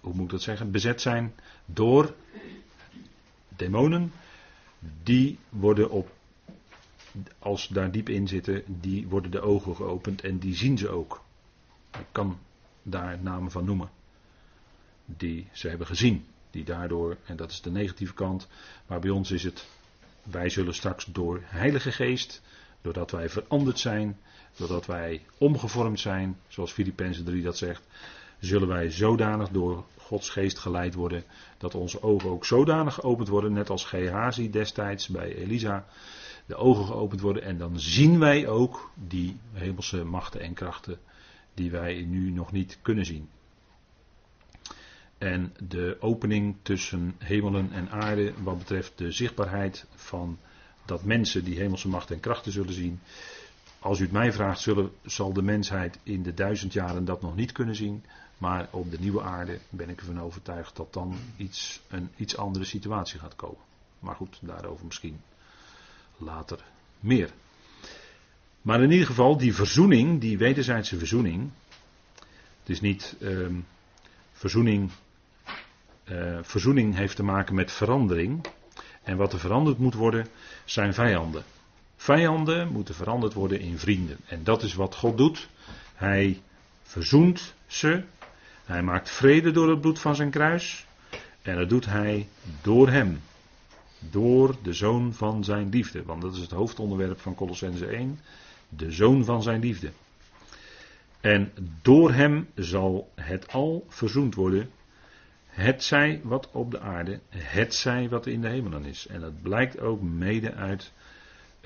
[0.00, 2.14] hoe moet ik dat zeggen, bezet zijn door
[3.48, 4.12] demonen,
[5.02, 6.14] die worden op,
[7.38, 11.24] als daar diep in zitten, die worden de ogen geopend en die zien ze ook.
[11.98, 12.38] Ik kan
[12.82, 13.90] daar namen van noemen.
[15.04, 16.26] Die ze hebben gezien.
[16.50, 18.48] Die daardoor, en dat is de negatieve kant,
[18.86, 19.66] maar bij ons is het
[20.30, 22.42] wij zullen straks door Heilige Geest,
[22.80, 24.18] doordat wij veranderd zijn,
[24.56, 27.86] doordat wij omgevormd zijn, zoals Filippenzen 3 dat zegt,
[28.38, 31.24] zullen wij zodanig door Gods Geest geleid worden,
[31.58, 35.86] dat onze ogen ook zodanig geopend worden, net als Gehazi destijds bij Elisa,
[36.46, 40.98] de ogen geopend worden en dan zien wij ook die hemelse machten en krachten
[41.54, 43.28] die wij nu nog niet kunnen zien.
[45.18, 50.38] En de opening tussen hemelen en aarde, wat betreft de zichtbaarheid van
[50.84, 53.00] dat mensen die hemelse macht en krachten zullen zien.
[53.78, 57.36] Als u het mij vraagt, zullen, zal de mensheid in de duizend jaren dat nog
[57.36, 58.04] niet kunnen zien.
[58.38, 62.64] Maar op de nieuwe aarde ben ik ervan overtuigd dat dan iets, een iets andere
[62.64, 63.64] situatie gaat komen.
[63.98, 65.20] Maar goed, daarover misschien
[66.16, 66.64] later
[67.00, 67.30] meer.
[68.62, 71.50] Maar in ieder geval, die verzoening, die wederzijdse verzoening.
[72.60, 73.46] Het is niet uh,
[74.32, 74.90] verzoening
[76.04, 78.46] uh, verzoening heeft te maken met verandering.
[79.02, 80.26] En wat er veranderd moet worden,
[80.64, 81.44] zijn vijanden.
[81.96, 84.16] Vijanden moeten veranderd worden in vrienden.
[84.26, 85.48] En dat is wat God doet.
[85.94, 86.42] Hij
[86.82, 88.02] verzoent ze.
[88.64, 90.86] Hij maakt vrede door het bloed van zijn kruis.
[91.42, 92.28] En dat doet hij
[92.62, 93.20] door hem.
[93.98, 96.02] Door de zoon van zijn liefde.
[96.02, 98.20] Want dat is het hoofdonderwerp van Colossense 1.
[98.68, 99.90] De zoon van zijn liefde.
[101.20, 104.70] En door hem zal het al verzoend worden
[105.56, 109.06] het zij wat op de aarde, het zij wat in de hemelen is.
[109.06, 110.92] En dat blijkt ook mede uit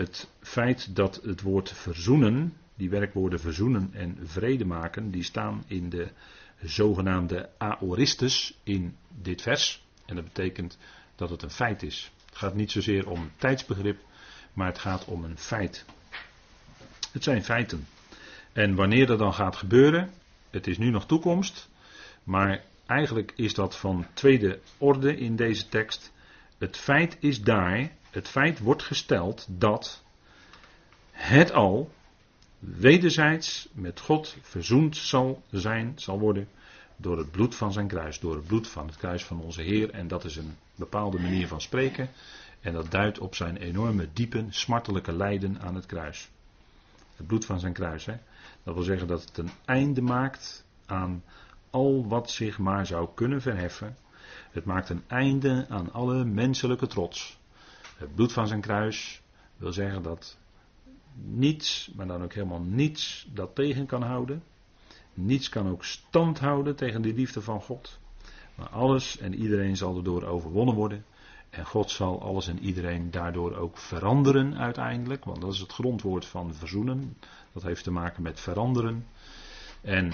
[0.01, 5.89] het feit dat het woord verzoenen, die werkwoorden verzoenen en vrede maken, die staan in
[5.89, 6.09] de
[6.63, 9.85] zogenaamde aoristes in dit vers.
[10.07, 10.79] En dat betekent
[11.17, 12.13] dat het een feit is.
[12.27, 13.99] Het gaat niet zozeer om tijdsbegrip,
[14.53, 15.85] maar het gaat om een feit.
[17.13, 17.87] Het zijn feiten.
[18.53, 20.11] En wanneer dat dan gaat gebeuren,
[20.51, 21.69] het is nu nog toekomst,
[22.23, 26.13] maar Eigenlijk is dat van tweede orde in deze tekst.
[26.59, 30.03] Het feit is daar, het feit wordt gesteld dat
[31.11, 31.91] het al
[32.59, 36.49] wederzijds met God verzoend zal zijn, zal worden
[36.97, 39.91] door het bloed van zijn kruis, door het bloed van het kruis van onze Heer.
[39.91, 42.11] En dat is een bepaalde manier van spreken.
[42.61, 46.31] En dat duidt op zijn enorme, diepe, smartelijke lijden aan het kruis.
[47.17, 48.07] Het bloed van zijn kruis.
[48.07, 48.15] Hè?
[48.63, 51.25] Dat wil zeggen dat het een einde maakt aan
[51.71, 53.97] al wat zich maar zou kunnen verheffen.
[54.51, 57.40] Het maakt een einde aan alle menselijke trots.
[58.01, 59.23] Het bloed van zijn kruis
[59.57, 60.39] wil zeggen dat
[61.15, 64.43] niets, maar dan ook helemaal niets, dat tegen kan houden.
[65.15, 67.99] Niets kan ook stand houden tegen die liefde van God.
[68.55, 71.05] Maar alles en iedereen zal erdoor overwonnen worden.
[71.51, 75.25] En God zal alles en iedereen daardoor ook veranderen uiteindelijk.
[75.25, 77.17] Want dat is het grondwoord van verzoenen.
[77.53, 79.07] Dat heeft te maken met veranderen.
[79.81, 80.13] En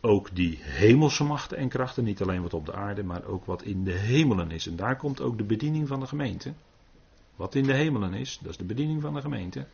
[0.00, 3.62] ook die hemelse machten en krachten, niet alleen wat op de aarde, maar ook wat
[3.62, 4.66] in de hemelen is.
[4.66, 6.52] En daar komt ook de bediening van de gemeente.
[7.36, 9.66] Wat in de hemelen is, dat is de bediening van de gemeente.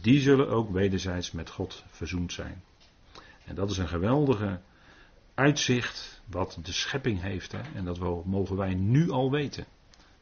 [0.00, 2.62] Die zullen ook wederzijds met God verzoend zijn.
[3.44, 4.60] En dat is een geweldige
[5.34, 7.52] uitzicht wat de schepping heeft.
[7.52, 7.60] Hè?
[7.74, 9.66] En dat mogen wij nu al weten.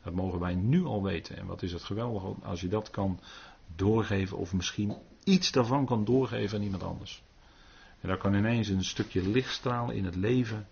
[0.03, 1.37] Dat mogen wij nu al weten.
[1.37, 3.21] En wat is het geweldig als je dat kan
[3.77, 7.23] doorgeven, of misschien iets daarvan kan doorgeven aan iemand anders.
[8.01, 10.69] En daar kan ineens een stukje lichtstraal in het leven,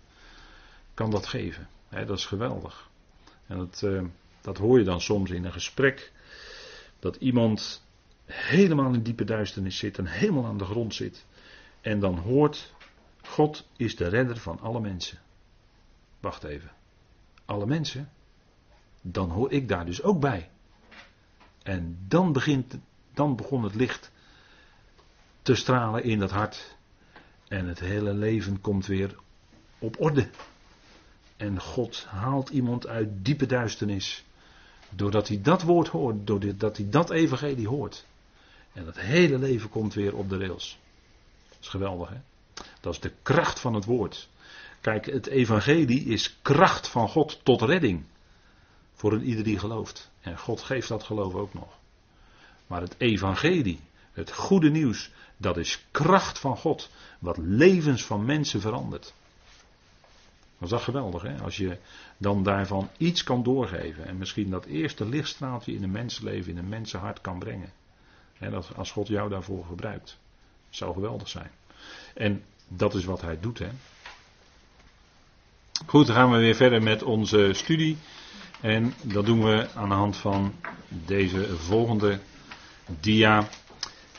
[0.93, 1.67] kan dat geven.
[1.89, 2.89] dat is geweldig.
[3.47, 4.03] En dat, eh,
[4.41, 6.11] dat hoor je dan soms in een gesprek,
[6.99, 7.85] dat iemand
[8.25, 11.25] helemaal in diepe duisternis zit en helemaal aan de grond zit.
[11.81, 12.73] En dan hoort,
[13.21, 15.19] God is de redder van alle mensen.
[16.19, 16.71] Wacht even.
[17.45, 18.11] Alle mensen?
[19.01, 20.49] Dan hoor ik daar dus ook bij.
[21.63, 22.77] En dan, begint,
[23.13, 24.11] dan begon het licht
[25.41, 26.76] te stralen in dat hart.
[27.47, 29.15] En het hele leven komt weer
[29.79, 30.29] op orde.
[31.37, 34.25] En God haalt iemand uit diepe duisternis.
[34.89, 38.05] Doordat hij dat woord hoort, doordat hij dat evangelie hoort.
[38.73, 40.79] En het hele leven komt weer op de rails.
[41.49, 42.17] Dat is geweldig, hè?
[42.81, 44.29] Dat is de kracht van het woord.
[44.81, 48.05] Kijk, het evangelie is kracht van God tot redding.
[48.93, 50.09] Voor een ieder die gelooft.
[50.21, 51.77] En God geeft dat geloof ook nog.
[52.67, 53.79] Maar het evangelie,
[54.17, 56.89] het goede nieuws, dat is kracht van God.
[57.19, 59.13] Wat levens van mensen verandert.
[60.57, 61.41] Dat is dat geweldig, hè?
[61.41, 61.77] Als je
[62.17, 64.05] dan daarvan iets kan doorgeven.
[64.05, 67.71] En misschien dat eerste lichtstraaltje in een mensenleven, in een mensenhart kan brengen.
[68.33, 70.17] Hè, dat, als God jou daarvoor gebruikt.
[70.69, 71.51] Zou geweldig zijn.
[72.13, 73.69] En dat is wat hij doet, hè?
[75.85, 77.97] Goed, dan gaan we weer verder met onze studie.
[78.61, 80.53] En dat doen we aan de hand van
[80.87, 82.19] deze volgende
[82.99, 83.47] dia.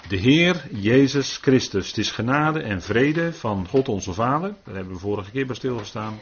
[0.09, 1.87] De Heer Jezus Christus.
[1.87, 4.55] Het is genade en vrede van God onze Vader.
[4.64, 6.21] Daar hebben we vorige keer bij stilgestaan.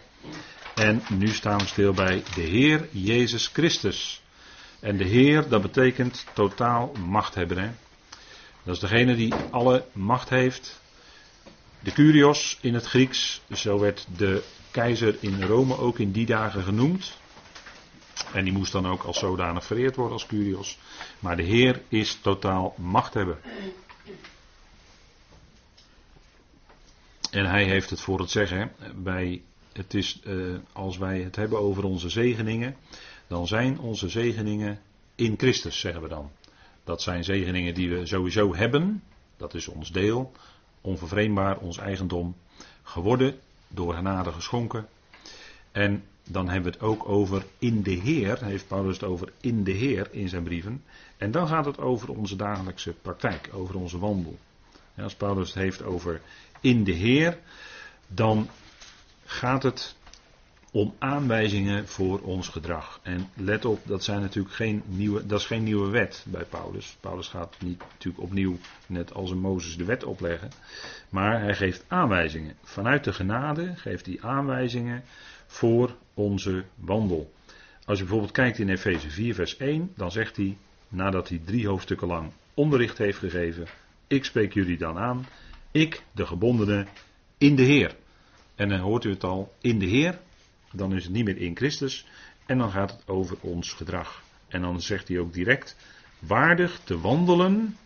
[0.75, 4.23] En nu staan we stil bij de Heer Jezus Christus.
[4.81, 7.61] En de Heer, dat betekent totaal machthebber.
[7.61, 7.71] Hè?
[8.63, 10.81] Dat is degene die alle macht heeft.
[11.81, 16.63] De Curios in het Grieks, zo werd de keizer in Rome ook in die dagen
[16.63, 17.19] genoemd.
[18.33, 20.79] En die moest dan ook als zodanig vereerd worden als Curios.
[21.19, 23.39] Maar de Heer is totaal machthebber.
[27.31, 28.73] En hij heeft het voor het zeggen.
[28.95, 32.77] Bij, het is, uh, als wij het hebben over onze zegeningen,
[33.27, 34.81] dan zijn onze zegeningen
[35.15, 36.31] in Christus, zeggen we dan.
[36.85, 39.03] Dat zijn zegeningen die we sowieso hebben.
[39.37, 40.33] Dat is ons deel.
[40.81, 42.37] Onvervreemdbaar, ons eigendom.
[42.83, 44.89] Geworden, door genade geschonken.
[45.73, 48.45] En dan hebben we het ook over in de Heer.
[48.45, 50.83] Heeft Paulus het over in de Heer in zijn brieven.
[51.17, 54.39] En dan gaat het over onze dagelijkse praktijk, over onze wandel.
[54.97, 56.21] als Paulus het heeft over
[56.61, 57.39] in de Heer,
[58.07, 58.49] dan
[59.25, 59.97] gaat het
[60.71, 63.01] om aanwijzingen voor ons gedrag.
[63.03, 66.97] En let op, dat, zijn natuurlijk geen nieuwe, dat is geen nieuwe wet bij Paulus.
[67.01, 70.51] Paulus gaat niet natuurlijk opnieuw, net als een Mozes, de wet opleggen.
[71.09, 72.57] Maar hij geeft aanwijzingen.
[72.63, 75.03] Vanuit de genade geeft hij aanwijzingen
[75.47, 77.33] voor onze wandel.
[77.85, 80.57] Als je bijvoorbeeld kijkt in Efeze 4, vers 1, dan zegt hij,
[80.89, 83.67] nadat hij drie hoofdstukken lang onderricht heeft gegeven,
[84.07, 85.27] ik spreek jullie dan aan,
[85.71, 86.87] ik, de gebondene,
[87.39, 87.97] in de Heer.
[88.55, 90.21] En dan hoort u het al, in de Heer,
[90.73, 92.07] dan is het niet meer in Christus,
[92.47, 94.23] en dan gaat het over ons gedrag.
[94.49, 95.77] En dan zegt hij ook direct,
[96.19, 97.77] waardig te wandelen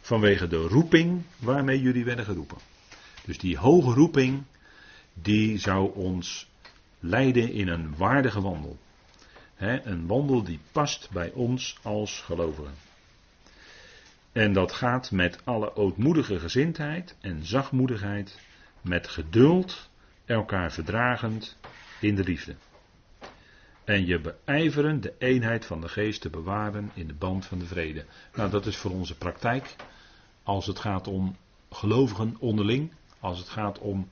[0.00, 2.58] vanwege de roeping waarmee jullie werden geroepen.
[3.24, 4.42] Dus die hoge roeping,
[5.14, 6.49] die zou ons
[7.00, 8.78] leiden in een waardige wandel.
[9.56, 12.74] een wandel die past bij ons als gelovigen.
[14.32, 18.38] En dat gaat met alle ootmoedige gezindheid en zachtmoedigheid,
[18.80, 19.88] met geduld,
[20.24, 21.56] elkaar verdragend
[22.00, 22.54] in de liefde.
[23.84, 27.66] En je beijveren de eenheid van de geest te bewaren in de band van de
[27.66, 28.04] vrede.
[28.34, 29.74] Nou, dat is voor onze praktijk.
[30.42, 31.36] Als het gaat om
[31.70, 34.08] gelovigen onderling, als het gaat om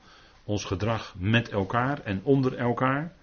[0.49, 3.13] ons gedrag met elkaar en onder elkaar,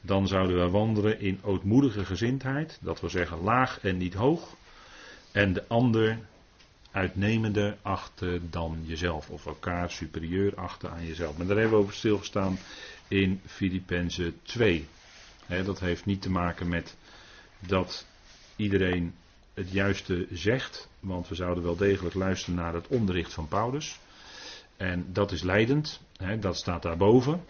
[0.00, 4.54] dan zouden we wandelen in ootmoedige gezindheid, dat wil zeggen laag en niet hoog,
[5.32, 6.18] en de ander
[6.90, 9.30] uitnemender achten dan jezelf.
[9.30, 11.36] Of elkaar superieur achten aan jezelf.
[11.36, 12.58] Maar daar hebben we over stilgestaan
[13.08, 14.86] in Filippenzen 2.
[15.64, 16.96] dat heeft niet te maken met
[17.58, 18.06] dat
[18.56, 19.14] iedereen
[19.54, 20.88] het juiste zegt.
[21.00, 23.98] Want we zouden wel degelijk luisteren naar het onderricht van Paulus.
[24.76, 26.00] En dat is leidend.
[26.40, 27.44] Dat staat daarboven.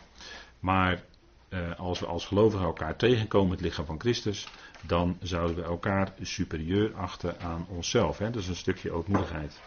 [0.61, 1.03] Maar
[1.49, 4.49] eh, als we als gelovigen elkaar tegenkomen, het lichaam van Christus,
[4.87, 8.19] dan zouden we elkaar superieur achten aan onszelf.
[8.19, 8.31] Hè?
[8.31, 9.61] Dat is een stukje ootmoedigheid.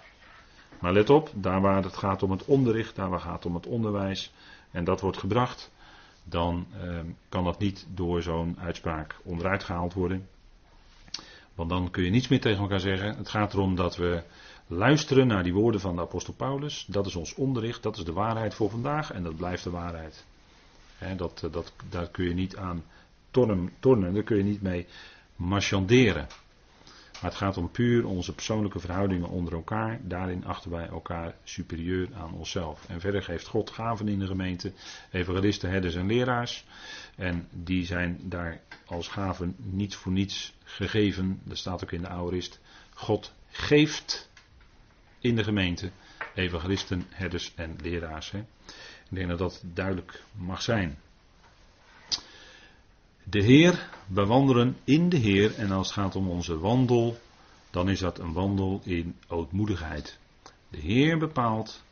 [0.80, 3.56] Maar let op, daar waar het gaat om het onderricht, daar waar het gaat om
[3.56, 4.34] het onderwijs,
[4.72, 5.72] en dat wordt gebracht,
[6.24, 10.28] dan ehm, kan dat niet door zo'n uitspraak onderuit gehaald worden.
[11.56, 13.18] Want dan kun je niets meer tegen elkaar zeggen.
[13.18, 14.24] Het gaat erom dat we
[14.74, 16.86] luisteren naar die woorden van de apostel Paulus.
[16.88, 20.26] Dat is ons onderricht, dat is de waarheid voor vandaag en dat blijft de waarheid.
[21.17, 22.84] dat, eh, dat, daar kun je niet aan
[23.32, 24.88] tornen, tornen, daar kun je niet mee
[25.36, 26.28] marchanderen.
[27.21, 29.99] Maar het gaat om puur onze persoonlijke verhoudingen onder elkaar.
[30.03, 32.86] Daarin achten wij elkaar superieur aan onszelf.
[32.88, 34.74] En verder geeft God gaven in de gemeente,
[35.11, 36.65] evangelisten, herders en leraars.
[37.15, 41.41] En die zijn daar als gaven niet voor niets gegeven.
[41.43, 42.59] Dat staat ook in de Aorist.
[42.93, 44.32] God geeft
[45.24, 45.91] in de gemeente
[46.34, 48.32] evangelisten, herders en leraars.
[48.32, 48.45] Ik
[49.09, 50.97] denk dat dat duidelijk mag zijn.
[53.24, 57.17] De Heer, we wandelen in de Heer en als het gaat om onze wandel,
[57.69, 60.17] dan is dat een wandel in ootmoedigheid.
[60.69, 61.84] De Heer bepaalt,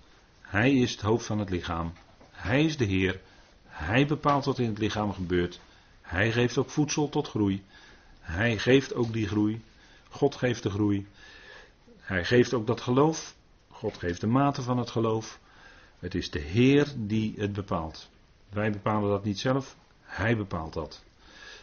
[0.42, 1.94] Hij is het hoofd van het lichaam,
[2.32, 3.22] Hij is de Heer,
[3.66, 5.60] Hij bepaalt wat in het lichaam gebeurt,
[6.02, 7.64] Hij geeft ook voedsel tot groei,
[8.20, 9.62] Hij geeft ook die groei,
[10.10, 11.08] God geeft de groei,
[12.02, 13.36] Hij geeft ook dat geloof,
[13.68, 15.40] God geeft de mate van het geloof.
[16.00, 18.10] Het is de Heer die het bepaalt.
[18.50, 21.04] Wij bepalen dat niet zelf, Hij bepaalt dat.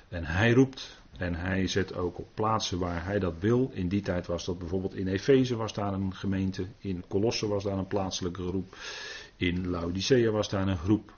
[0.09, 3.71] En hij roept en hij zet ook op plaatsen waar hij dat wil.
[3.73, 7.65] In die tijd was dat bijvoorbeeld in Efeze was daar een gemeente, in Colosse was
[7.65, 8.77] daar een plaatselijke groep,
[9.37, 11.13] in Laodicea was daar een groep,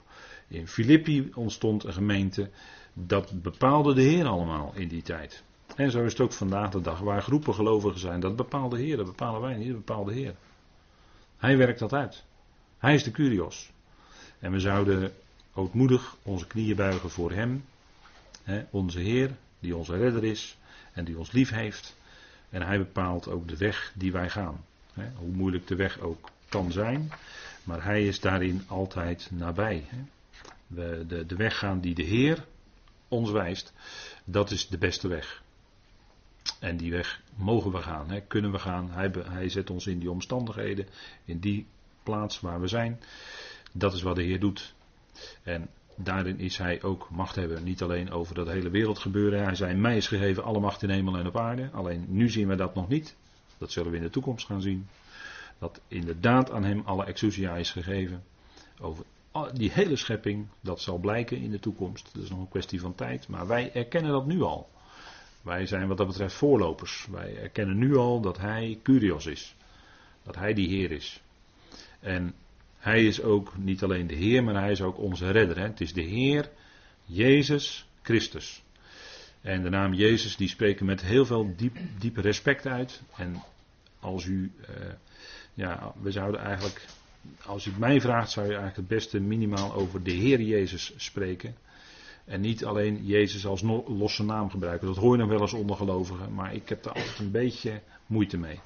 [0.47, 2.49] in Filippi ontstond een gemeente.
[2.93, 5.43] Dat bepaalde de Heer allemaal in die tijd.
[5.75, 8.79] En zo is het ook vandaag de dag, waar groepen gelovigen zijn, dat bepaalt de
[8.79, 10.35] Heer, dat bepalen wij niet, dat bepaalt de Heer.
[11.37, 12.23] Hij werkt dat uit.
[12.77, 13.71] Hij is de Curios.
[14.39, 15.13] En we zouden
[15.53, 17.63] ootmoedig onze knieën buigen voor Hem
[18.69, 20.57] onze Heer, die onze redder is
[20.93, 21.95] en die ons lief heeft.
[22.49, 24.65] En hij bepaalt ook de weg die wij gaan.
[24.93, 27.11] hoe moeilijk de weg ook kan zijn,
[27.63, 29.85] maar hij is daarin altijd nabij.
[30.67, 32.45] We, de, de weg gaan die de Heer
[33.07, 33.73] ons wijst,
[34.23, 35.43] dat is de beste weg.
[36.59, 38.91] En die weg mogen we gaan, kunnen we gaan.
[38.91, 40.87] Hij, hij zet ons in die omstandigheden,
[41.25, 41.67] in die
[42.03, 42.99] plaats waar we zijn.
[43.71, 44.73] Dat is wat de Heer doet.
[45.43, 47.61] En daarin is hij ook machthebber.
[47.61, 49.43] Niet alleen over dat hele wereldgebeuren.
[49.43, 51.69] Hij zei: Mij is gegeven alle macht in hemel en op aarde.
[51.71, 53.15] Alleen nu zien we dat nog niet.
[53.57, 54.87] Dat zullen we in de toekomst gaan zien.
[55.59, 58.23] Dat inderdaad aan hem alle exousia is gegeven.
[58.79, 59.05] Over
[59.53, 62.09] die hele schepping, dat zal blijken in de toekomst.
[62.13, 63.27] Dat is nog een kwestie van tijd.
[63.27, 64.69] Maar wij erkennen dat nu al.
[65.41, 67.07] Wij zijn wat dat betreft voorlopers.
[67.11, 69.55] Wij erkennen nu al dat hij Curios is.
[70.23, 71.21] Dat hij die Heer is.
[71.99, 72.33] En
[72.77, 75.57] hij is ook niet alleen de Heer, maar hij is ook onze redder.
[75.57, 75.63] Hè?
[75.63, 76.49] Het is de Heer
[77.05, 78.63] Jezus Christus.
[79.41, 83.01] En de naam Jezus die spreken met heel veel diep, diep respect uit.
[83.15, 83.43] En
[83.99, 84.85] als u, uh,
[85.53, 86.85] ja, we zouden eigenlijk,
[87.45, 90.93] als u het mij vraagt, zou je eigenlijk het beste minimaal over de Heer Jezus
[90.95, 91.55] spreken.
[92.25, 94.87] En niet alleen Jezus als losse naam gebruiken.
[94.87, 97.81] Dat hoor je nog wel eens onder gelovigen, maar ik heb er altijd een beetje
[98.05, 98.59] moeite mee.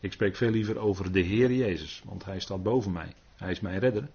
[0.00, 3.14] Ik spreek veel liever over de Heer Jezus, want Hij staat boven mij.
[3.36, 4.08] Hij is mijn redder.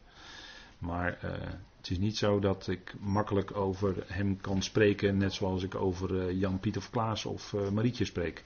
[0.77, 1.31] Maar uh,
[1.77, 6.11] het is niet zo dat ik makkelijk over hem kan spreken, net zoals ik over
[6.11, 8.43] uh, Jan Piet of Klaas of uh, Marietje spreek.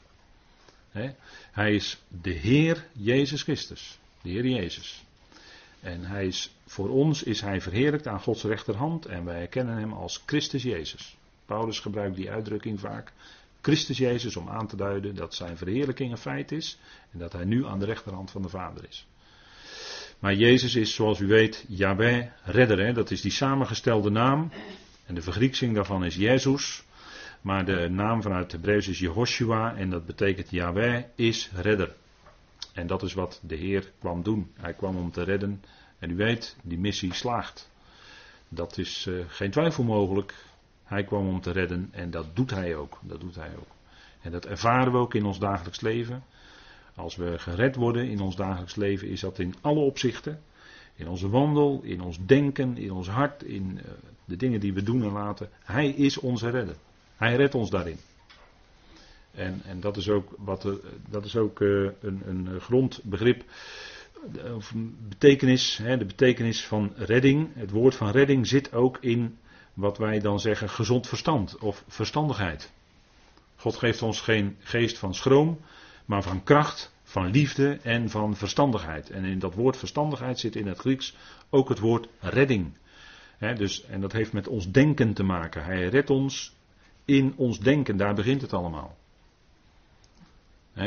[1.52, 4.00] Hij is de Heer Jezus Christus.
[4.22, 5.06] De Heer Jezus.
[5.82, 9.94] En hij is, voor ons is hij verheerlijkt aan Gods rechterhand en wij herkennen hem
[9.94, 11.18] als Christus Jezus.
[11.46, 13.12] Paulus gebruikt die uitdrukking vaak.
[13.62, 16.78] Christus Jezus om aan te duiden dat zijn verheerlijking een feit is
[17.12, 19.08] en dat hij nu aan de rechterhand van de Vader is.
[20.20, 22.86] Maar Jezus is, zoals u weet, Yahweh, redder.
[22.86, 22.94] Hè?
[22.94, 24.52] Dat is die samengestelde naam.
[25.06, 26.84] En de vergrieksing daarvan is Jezus.
[27.42, 29.76] Maar de naam vanuit het Hebreeuws is Jehoshua.
[29.76, 31.96] En dat betekent Yahweh is redder.
[32.74, 34.52] En dat is wat de Heer kwam doen.
[34.54, 35.64] Hij kwam om te redden.
[36.00, 37.70] En u weet, die missie slaagt.
[38.50, 40.36] Dat is uh, geen twijfel mogelijk.
[40.84, 43.00] Hij kwam om te redden en dat doet hij ook.
[43.02, 43.76] Dat doet hij ook.
[44.22, 46.24] En dat ervaren we ook in ons dagelijks leven.
[46.96, 50.42] Als we gered worden in ons dagelijks leven, is dat in alle opzichten.
[50.96, 53.92] In onze wandel, in ons denken, in ons hart, in uh,
[54.26, 55.50] de dingen die we doen en laten.
[55.64, 56.76] Hij is onze redder.
[57.16, 57.98] Hij redt ons daarin.
[59.32, 60.80] En, en dat is ook, wat, er-
[61.10, 61.68] dat is ook eh,
[62.02, 63.44] een, een grondbegrip,
[64.44, 67.50] eh, of een betekenis, hè, de betekenis van redding.
[67.54, 69.38] Het woord van redding zit ook in
[69.74, 72.72] wat wij dan zeggen gezond verstand of verstandigheid.
[73.56, 75.60] God geeft ons geen geest van schroom,
[76.06, 79.10] maar van kracht, van liefde en van verstandigheid.
[79.10, 81.16] En in dat woord verstandigheid zit in het Grieks
[81.50, 82.74] ook het woord redding.
[83.56, 85.64] Dus, en dat heeft met ons denken te maken.
[85.64, 86.56] Hij redt ons
[87.06, 88.98] in ons denken, daar begint het allemaal.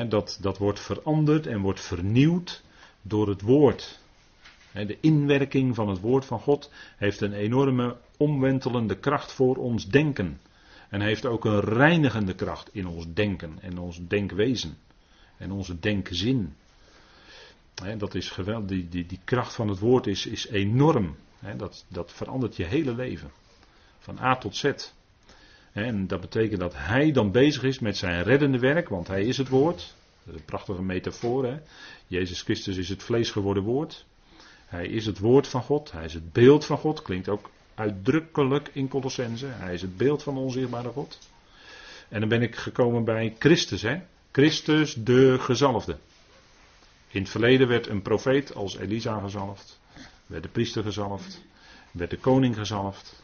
[0.09, 2.63] Dat, dat wordt veranderd en wordt vernieuwd
[3.03, 3.99] door het woord.
[4.73, 10.41] De inwerking van het woord van God heeft een enorme omwentelende kracht voor ons denken.
[10.89, 14.79] En heeft ook een reinigende kracht in ons denken en ons denkwezen.
[15.37, 16.55] En onze denkzin.
[17.99, 18.69] Dat is geweldig.
[18.69, 21.17] Die, die, die kracht van het woord is, is enorm.
[21.57, 23.31] Dat, dat verandert je hele leven.
[23.99, 24.95] Van A tot Z.
[25.75, 29.39] En dat betekent dat hij dan bezig is met zijn reddende werk, want hij is
[29.39, 29.95] het woord.
[30.27, 31.45] Een prachtige metafoor.
[31.45, 31.59] Hè?
[32.07, 34.05] Jezus Christus is het vlees geworden woord.
[34.67, 35.93] Hij is het woord van God.
[35.93, 37.03] Hij is het beeld van God.
[37.03, 39.47] Klinkt ook uitdrukkelijk in Colossense.
[39.47, 41.19] Hij is het beeld van de onzichtbare God.
[42.09, 43.83] En dan ben ik gekomen bij Christus.
[43.83, 44.01] Hè?
[44.33, 45.97] Christus de gezalfde.
[47.09, 49.81] In het verleden werd een profeet als Elisa gezalfd.
[50.27, 51.41] Werd de priester gezalfd.
[51.91, 53.24] Werd de koning gezalfd.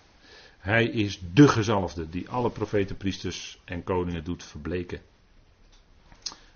[0.61, 5.00] Hij is de gezalfde die alle profeten, priesters en koningen doet verbleken.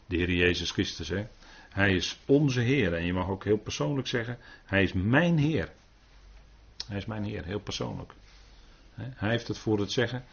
[0.07, 1.27] De Heer Jezus Christus, hè.
[1.71, 2.95] Hij is onze Heer.
[2.95, 5.73] En je mag ook heel persoonlijk zeggen, Hij is mijn Heer.
[6.87, 8.13] Hij is mijn Heer, heel persoonlijk.
[8.95, 10.25] Hij heeft het voor het zeggen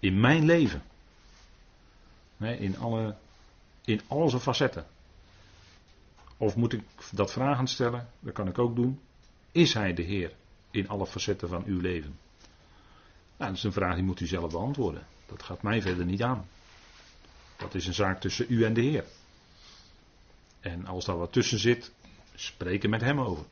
[0.00, 0.82] in mijn leven.
[2.38, 3.16] In, alle,
[3.84, 4.86] in al zijn facetten.
[6.36, 8.08] Of moet ik dat vragen stellen?
[8.20, 9.00] Dat kan ik ook doen.
[9.52, 10.32] Is Hij de Heer
[10.70, 12.18] in alle facetten van uw leven?
[13.42, 15.06] Nou, dat is een vraag die moet u zelf beantwoorden.
[15.26, 16.48] Dat gaat mij verder niet aan.
[17.56, 19.04] Dat is een zaak tussen u en de Heer.
[20.60, 21.92] En als daar wat tussen zit,
[22.34, 23.44] spreken met Hem over.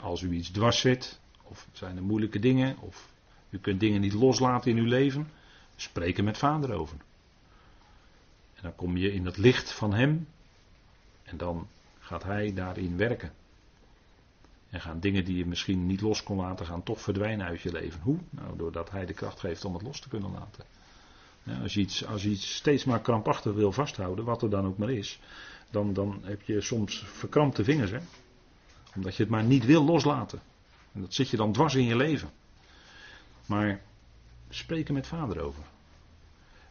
[0.00, 3.08] Als u iets dwars zit, of zijn er moeilijke dingen, of
[3.50, 5.30] u kunt dingen niet loslaten in uw leven,
[5.76, 6.96] spreken met Vader over.
[8.54, 10.28] En dan kom je in het licht van Hem,
[11.22, 13.32] en dan gaat Hij daarin werken.
[14.70, 17.72] En gaan dingen die je misschien niet los kon laten, gaan toch verdwijnen uit je
[17.72, 18.00] leven.
[18.00, 18.18] Hoe?
[18.30, 20.64] Nou, doordat hij de kracht geeft om het los te kunnen laten.
[21.62, 24.90] Als, je iets, als iets steeds maar krampachtig wil vasthouden, wat er dan ook maar
[24.90, 25.20] is,
[25.70, 27.90] dan, dan heb je soms verkrampte vingers.
[27.90, 27.98] Hè?
[28.94, 30.40] Omdat je het maar niet wil loslaten.
[30.92, 32.30] En dat zit je dan dwars in je leven.
[33.46, 33.80] Maar
[34.48, 35.62] spreken met vader over.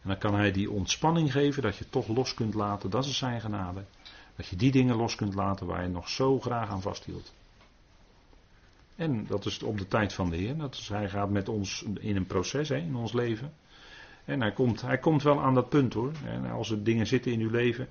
[0.02, 2.90] En dan kan hij die ontspanning geven dat je toch los kunt laten.
[2.90, 3.84] Dat is zijn genade.
[4.36, 7.32] Dat je die dingen los kunt laten waar je nog zo graag aan vasthield.
[8.96, 10.56] En dat is op de tijd van de Heer.
[10.56, 13.52] Dat is, hij gaat met ons in een proces hè, in ons leven.
[14.24, 16.12] En hij komt, hij komt wel aan dat punt hoor.
[16.24, 17.88] En als er dingen zitten in uw leven.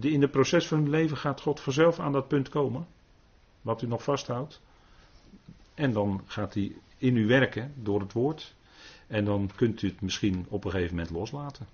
[0.00, 2.86] In het proces van uw leven gaat God vanzelf aan dat punt komen.
[3.62, 4.60] Wat u nog vasthoudt.
[5.74, 8.54] En dan gaat hij in u werken door het woord.
[9.06, 11.66] En dan kunt u het misschien op een gegeven moment loslaten.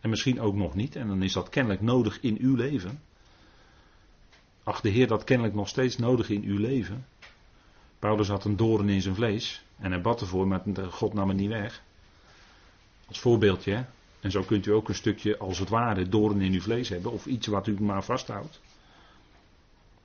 [0.00, 0.96] En misschien ook nog niet.
[0.96, 3.00] En dan is dat kennelijk nodig in uw leven.
[4.62, 7.06] Ach, de Heer dat kennelijk nog steeds nodig in uw leven.
[7.98, 9.62] Paulus had een doorn in zijn vlees.
[9.78, 11.82] En hij bad ervoor, maar God nam het niet weg.
[13.06, 13.74] Als voorbeeldje.
[13.74, 13.84] Hè?
[14.20, 17.12] En zo kunt u ook een stukje, als het ware, doorn in uw vlees hebben.
[17.12, 18.60] Of iets wat u maar vasthoudt.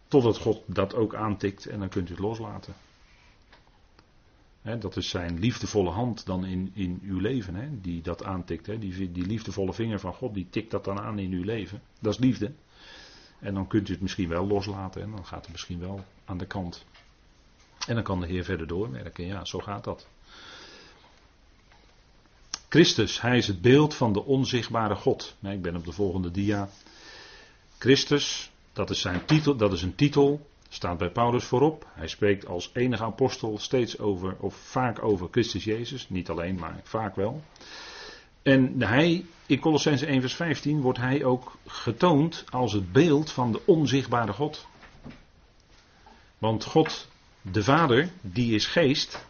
[0.07, 2.73] Totdat God dat ook aantikt en dan kunt u het loslaten.
[4.79, 8.65] Dat is zijn liefdevolle hand dan in, in uw leven, hè, die dat aantikt.
[8.65, 8.79] Hè.
[8.79, 11.81] Die, die liefdevolle vinger van God, die tikt dat dan aan in uw leven.
[11.99, 12.51] Dat is liefde.
[13.39, 16.37] En dan kunt u het misschien wel loslaten en dan gaat het misschien wel aan
[16.37, 16.85] de kant.
[17.87, 19.25] En dan kan de Heer verder doorwerken.
[19.25, 20.07] Ja, zo gaat dat.
[22.69, 25.35] Christus, hij is het beeld van de onzichtbare God.
[25.41, 26.69] Ik ben op de volgende dia.
[27.77, 31.87] Christus, dat is zijn titel, dat is een titel, staat bij Paulus voorop.
[31.93, 36.09] Hij spreekt als enige apostel steeds over, of vaak over Christus Jezus.
[36.09, 37.43] Niet alleen, maar vaak wel.
[38.41, 43.51] En hij, in Colossense 1 vers 15, wordt hij ook getoond als het beeld van
[43.51, 44.67] de onzichtbare God.
[46.37, 47.07] Want God,
[47.51, 49.25] de Vader, die is geest.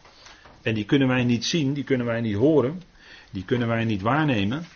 [0.62, 2.82] En die kunnen wij niet zien, die kunnen wij niet horen,
[3.30, 4.66] die kunnen wij niet waarnemen.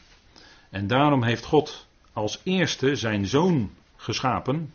[0.70, 4.72] En daarom heeft God als eerste zijn zoon geschapen.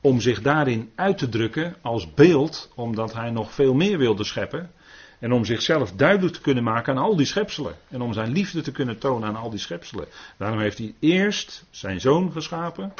[0.00, 4.70] Om zich daarin uit te drukken als beeld, omdat hij nog veel meer wilde scheppen.
[5.18, 7.74] En om zichzelf duidelijk te kunnen maken aan al die schepselen.
[7.88, 10.06] En om zijn liefde te kunnen tonen aan al die schepselen.
[10.36, 12.94] Daarom heeft hij eerst zijn zoon geschapen.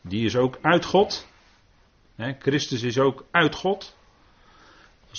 [0.00, 1.26] Die is ook uit God.
[2.38, 3.96] Christus is ook uit God.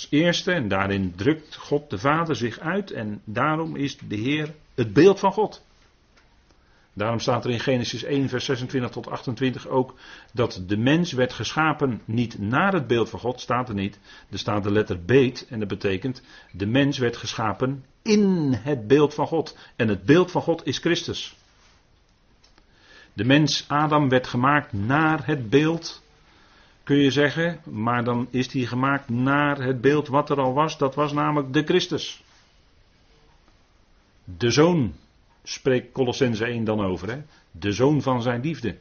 [0.00, 0.52] Als eerste.
[0.52, 2.90] En daarin drukt God de Vader zich uit.
[2.90, 5.64] En daarom is de Heer het beeld van God.
[6.92, 9.94] Daarom staat er in Genesis 1, vers 26 tot 28 ook
[10.32, 13.98] dat de mens werd geschapen niet naar het beeld van God, staat er niet.
[14.30, 16.22] Er staat de letter beet en dat betekent
[16.52, 19.56] de mens werd geschapen in het beeld van God.
[19.76, 21.36] En het beeld van God is Christus.
[23.12, 26.02] De mens Adam werd gemaakt naar het beeld,
[26.90, 30.78] kun je zeggen, maar dan is hij gemaakt naar het beeld wat er al was,
[30.78, 32.22] dat was namelijk de Christus.
[34.24, 34.94] De zoon
[35.42, 37.10] spreekt Colossense 1 dan over.
[37.10, 37.22] Hè?
[37.50, 38.76] De zoon van zijn liefde.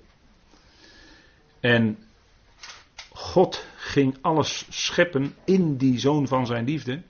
[1.60, 1.98] En
[3.10, 7.02] God ging alles scheppen in die zoon van zijn liefde.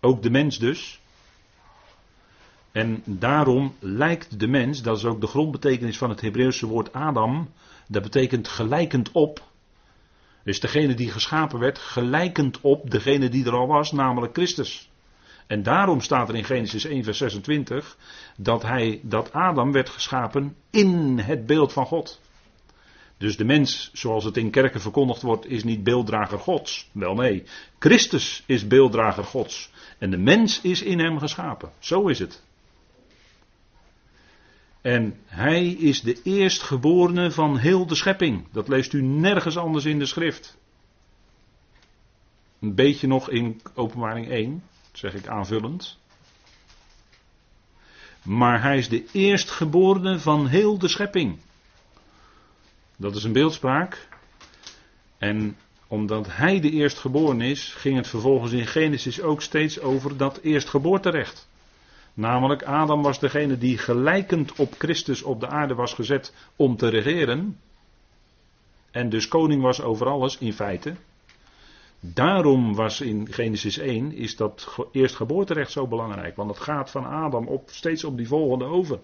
[0.00, 1.00] Ook de mens dus.
[2.72, 7.48] En daarom lijkt de mens, dat is ook de grondbetekenis van het Hebreeuwse woord Adam,
[7.88, 9.44] dat betekent gelijkend op.
[10.44, 14.90] Dus degene die geschapen werd, gelijkend op degene die er al was, namelijk Christus.
[15.46, 17.96] En daarom staat er in Genesis 1, vers 26
[18.36, 22.20] dat, hij, dat Adam werd geschapen in het beeld van God.
[23.18, 26.90] Dus de mens, zoals het in kerken verkondigd wordt, is niet beelddrager Gods.
[26.92, 27.42] Wel nee,
[27.78, 29.70] Christus is beelddrager Gods.
[29.98, 31.70] En de mens is in hem geschapen.
[31.78, 32.42] Zo is het.
[34.86, 38.46] En hij is de eerstgeborene van heel de schepping.
[38.52, 40.56] Dat leest u nergens anders in de schrift.
[42.60, 44.62] Een beetje nog in Openbaring 1
[44.92, 45.98] zeg ik aanvullend.
[48.22, 51.38] Maar hij is de eerstgeborene van heel de schepping.
[52.96, 54.08] Dat is een beeldspraak.
[55.18, 55.56] En
[55.86, 61.48] omdat hij de eerstgeboren is, ging het vervolgens in Genesis ook steeds over dat eerstgeboorterecht.
[62.16, 66.88] Namelijk Adam was degene die gelijkend op Christus op de aarde was gezet om te
[66.88, 67.58] regeren.
[68.90, 70.94] En dus koning was over alles in feite.
[72.00, 76.36] Daarom was in Genesis 1 is dat eerstgeboorterecht zo belangrijk.
[76.36, 78.98] Want het gaat van Adam op, steeds op die volgende over.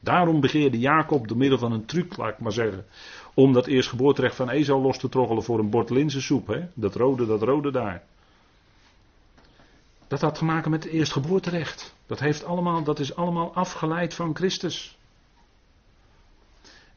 [0.00, 2.84] Daarom begeerde Jacob door middel van een truc, laat ik maar zeggen.
[3.34, 6.46] Om dat eerstgeboorterecht van Esau los te troggelen voor een bord linzensoep.
[6.46, 6.60] Hè?
[6.74, 8.02] Dat rode, dat rode daar.
[10.08, 11.94] Dat had te maken met het eerstgeboorterecht.
[12.06, 14.98] Dat, heeft allemaal, dat is allemaal afgeleid van Christus.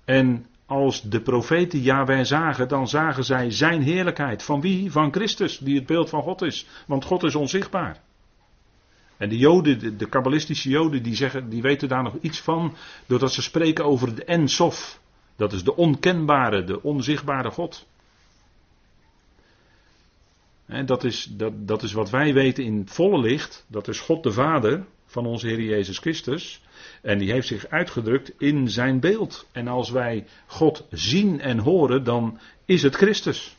[0.05, 4.43] En als de profeten Yahweh zagen, dan zagen zij zijn heerlijkheid.
[4.43, 4.91] Van wie?
[4.91, 6.65] Van Christus, die het beeld van God is.
[6.87, 8.01] Want God is onzichtbaar.
[9.17, 13.33] En de Joden, de, kabbalistische Joden, die, zeggen, die weten daar nog iets van, doordat
[13.33, 14.99] ze spreken over de Ensof.
[15.35, 17.85] Dat is de onkenbare, de onzichtbare God.
[20.85, 23.65] Dat is, dat, dat is wat wij weten in volle licht.
[23.67, 26.61] Dat is God de Vader van onze Heer Jezus Christus.
[27.01, 29.47] En die heeft zich uitgedrukt in zijn beeld.
[29.51, 33.55] En als wij God zien en horen, dan is het Christus.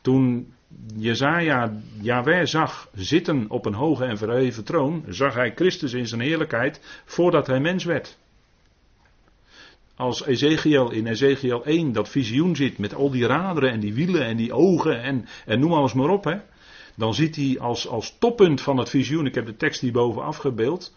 [0.00, 0.52] Toen
[0.96, 6.20] Jezaja Yahweh zag zitten op een hoge en verheven troon, zag hij Christus in zijn
[6.20, 8.18] heerlijkheid voordat hij mens werd.
[10.00, 14.24] Als Ezekiel in Ezekiel 1 dat visioen ziet met al die raderen en die wielen
[14.24, 16.36] en die ogen en, en noem alles maar op, hè,
[16.96, 20.94] dan ziet hij als, als toppunt van het visioen, ik heb de tekst hierboven afgebeeld,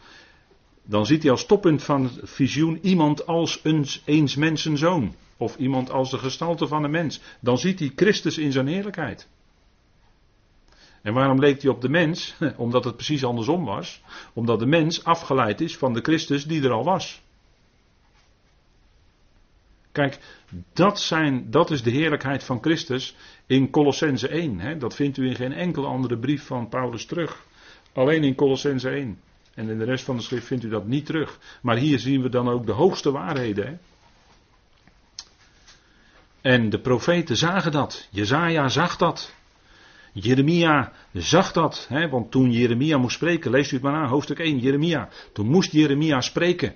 [0.84, 5.16] dan ziet hij als toppunt van het visioen iemand als een eens mensen zoon.
[5.38, 7.22] Of iemand als de gestalte van een mens.
[7.40, 9.28] Dan ziet hij Christus in zijn heerlijkheid.
[11.02, 12.36] En waarom leek hij op de mens?
[12.58, 14.02] Omdat het precies andersom was.
[14.34, 17.23] Omdat de mens afgeleid is van de Christus die er al was.
[19.94, 20.20] Kijk,
[20.74, 23.16] dat, zijn, dat is de heerlijkheid van Christus
[23.46, 24.60] in Colossense 1.
[24.60, 24.78] Hè?
[24.78, 27.46] Dat vindt u in geen enkele andere brief van Paulus terug.
[27.94, 29.20] Alleen in Colossense 1.
[29.54, 31.40] En in de rest van de schrift vindt u dat niet terug.
[31.62, 33.68] Maar hier zien we dan ook de hoogste waarheden.
[33.68, 33.74] Hè?
[36.42, 38.08] En de profeten zagen dat.
[38.12, 39.34] Jezaja zag dat.
[40.14, 41.86] Jeremia zag dat.
[41.90, 42.10] Hè?
[42.10, 45.10] Want toen Jeremia moest spreken, leest u het maar aan, hoofdstuk 1, Jeremia.
[45.34, 46.76] Toen moest Jeremia spreken.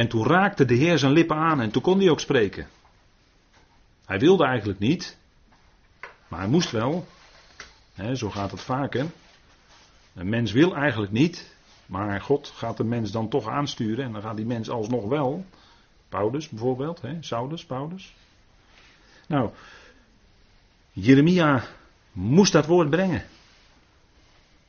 [0.00, 2.66] En toen raakte de Heer zijn lippen aan en toen kon hij ook spreken.
[4.04, 5.18] Hij wilde eigenlijk niet,
[6.28, 7.06] maar hij moest wel.
[8.14, 9.06] Zo gaat het vaker.
[10.14, 11.54] Een mens wil eigenlijk niet,
[11.86, 15.44] maar God gaat de mens dan toch aansturen en dan gaat die mens alsnog wel.
[16.08, 17.16] Paulus bijvoorbeeld, hè?
[17.20, 18.14] Saulus, Paulus.
[19.26, 19.50] Nou,
[20.92, 21.64] Jeremia
[22.12, 23.22] moest dat woord brengen.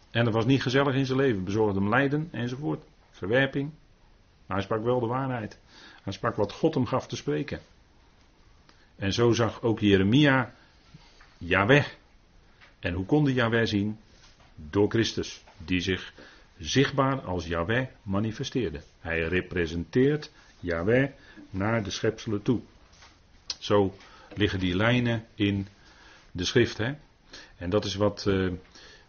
[0.10, 3.72] En dat was niet gezellig in zijn leven, bezorgde hem lijden enzovoort, verwerping.
[4.54, 5.60] Hij sprak wel de waarheid.
[6.04, 7.60] Hij sprak wat God hem gaf te spreken.
[8.96, 10.54] En zo zag ook Jeremia
[11.38, 11.86] Yahweh.
[12.80, 14.00] En hoe kon de Yahweh zien?
[14.56, 16.14] Door Christus, die zich
[16.58, 18.82] zichtbaar als Yahweh manifesteerde.
[19.00, 21.10] Hij representeert Yahweh
[21.50, 22.60] naar de schepselen toe.
[23.60, 23.96] Zo
[24.36, 25.68] liggen die lijnen in
[26.32, 26.78] de schrift.
[26.78, 26.94] Hè?
[27.58, 28.52] En dat is wat, uh,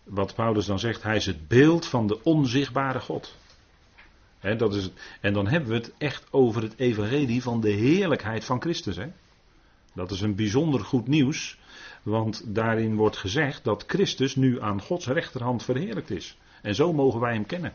[0.04, 1.02] wat Paulus dan zegt.
[1.02, 3.36] Hij is het beeld van de onzichtbare God.
[4.42, 4.90] Dat is.
[5.20, 8.98] En dan hebben we het echt over het evangelie van de heerlijkheid van Christus.
[9.94, 11.58] Dat is een bijzonder goed nieuws,
[12.02, 16.36] want daarin wordt gezegd dat Christus nu aan Gods rechterhand verheerlijkt is.
[16.62, 17.74] En zo mogen wij hem kennen.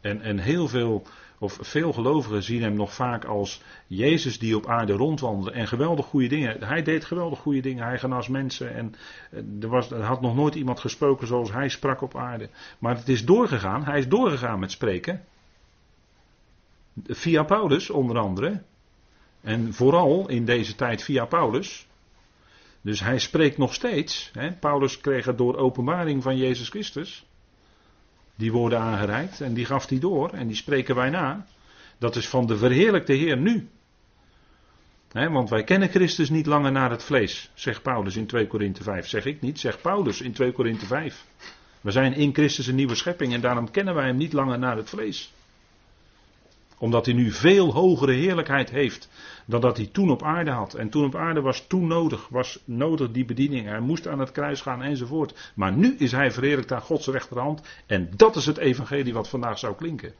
[0.00, 1.06] En, en heel veel,
[1.38, 6.06] of veel gelovigen zien hem nog vaak als Jezus die op aarde rondwandelde en geweldig
[6.06, 6.64] goede dingen.
[6.64, 7.84] Hij deed geweldig goede dingen.
[7.84, 8.94] Hij genas mensen en
[9.30, 12.48] eh, er, was, er had nog nooit iemand gesproken zoals hij sprak op aarde.
[12.78, 13.84] Maar het is doorgegaan.
[13.84, 15.24] Hij is doorgegaan met spreken.
[17.06, 18.62] Via Paulus onder andere.
[19.40, 21.86] En vooral in deze tijd via Paulus.
[22.80, 24.30] Dus hij spreekt nog steeds.
[24.32, 24.52] Hè.
[24.52, 27.26] Paulus kreeg het door openbaring van Jezus Christus.
[28.36, 31.46] Die woorden aangereikt en die gaf hij door en die spreken wij na.
[31.98, 33.68] Dat is van de verheerlijkte Heer nu.
[35.12, 39.08] want wij kennen Christus niet langer naar het vlees, zegt Paulus in 2 Korinthe 5.
[39.08, 41.24] Zeg ik niet, zegt Paulus in 2 Korinthe 5.
[41.80, 44.76] We zijn in Christus een nieuwe schepping en daarom kennen wij hem niet langer naar
[44.76, 45.32] het vlees
[46.78, 49.08] omdat hij nu veel hogere heerlijkheid heeft
[49.46, 50.74] dan dat hij toen op aarde had.
[50.74, 53.66] En toen op aarde was toen nodig, was nodig die bediening.
[53.66, 55.52] Hij moest aan het kruis gaan enzovoort.
[55.54, 57.62] Maar nu is hij verheerlijkt aan Gods rechterhand.
[57.86, 60.12] En dat is het evangelie wat vandaag zou klinken.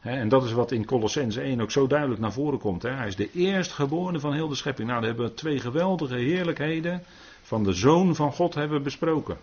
[0.00, 2.82] en dat is wat in Colossense 1 ook zo duidelijk naar voren komt.
[2.82, 4.88] Hij is de eerstgeborene van heel de schepping.
[4.88, 7.02] Nou, dan hebben we twee geweldige heerlijkheden
[7.42, 9.36] van de Zoon van God hebben besproken.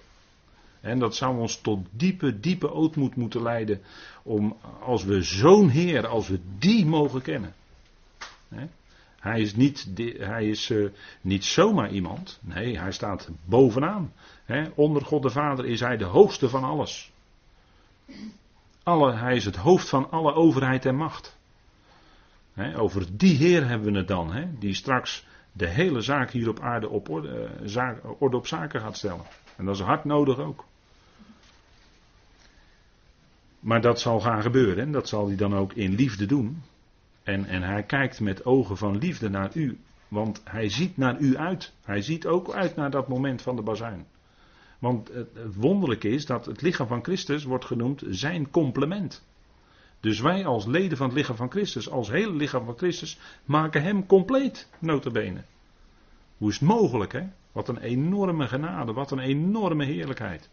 [0.85, 3.81] En dat zou ons tot diepe, diepe ootmoed moeten leiden.
[4.23, 7.53] Om als we zo'n Heer, als we die mogen kennen.
[9.19, 10.89] Hij is, niet, hij is uh,
[11.21, 12.39] niet zomaar iemand.
[12.41, 14.13] Nee, hij staat bovenaan.
[14.75, 17.11] onder God de Vader is hij de hoogste van alles.
[18.83, 21.37] Alle, hij is het hoofd van alle overheid en macht.
[22.75, 24.55] over die Heer hebben we het dan.
[24.59, 28.81] die straks de hele zaak hier op aarde op orde, uh, zaak, orde op zaken
[28.81, 29.25] gaat stellen.
[29.57, 30.65] En dat is hard nodig ook.
[33.65, 36.61] Maar dat zal gaan gebeuren en dat zal hij dan ook in liefde doen.
[37.23, 41.37] En, en hij kijkt met ogen van liefde naar u, want hij ziet naar u
[41.37, 41.73] uit.
[41.83, 44.05] Hij ziet ook uit naar dat moment van de bazuin.
[44.79, 49.25] Want het, wonderlijke is dat het lichaam van Christus wordt genoemd zijn complement.
[49.99, 53.81] Dus wij als leden van het lichaam van Christus, als hele lichaam van Christus, maken
[53.81, 55.43] hem compleet, notabene.
[56.37, 57.23] Hoe is het mogelijk, hè?
[57.51, 60.49] Wat een enorme genade, wat een enorme heerlijkheid.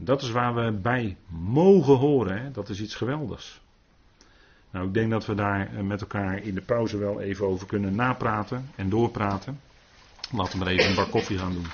[0.00, 2.42] Dat is waar we bij mogen horen.
[2.42, 2.50] Hè?
[2.50, 3.60] Dat is iets geweldigs.
[4.70, 7.66] Nou, ik denk dat we daar eh, met elkaar in de pauze wel even over
[7.66, 9.60] kunnen napraten en doorpraten.
[10.32, 11.66] Laten we maar even een bak koffie gaan doen.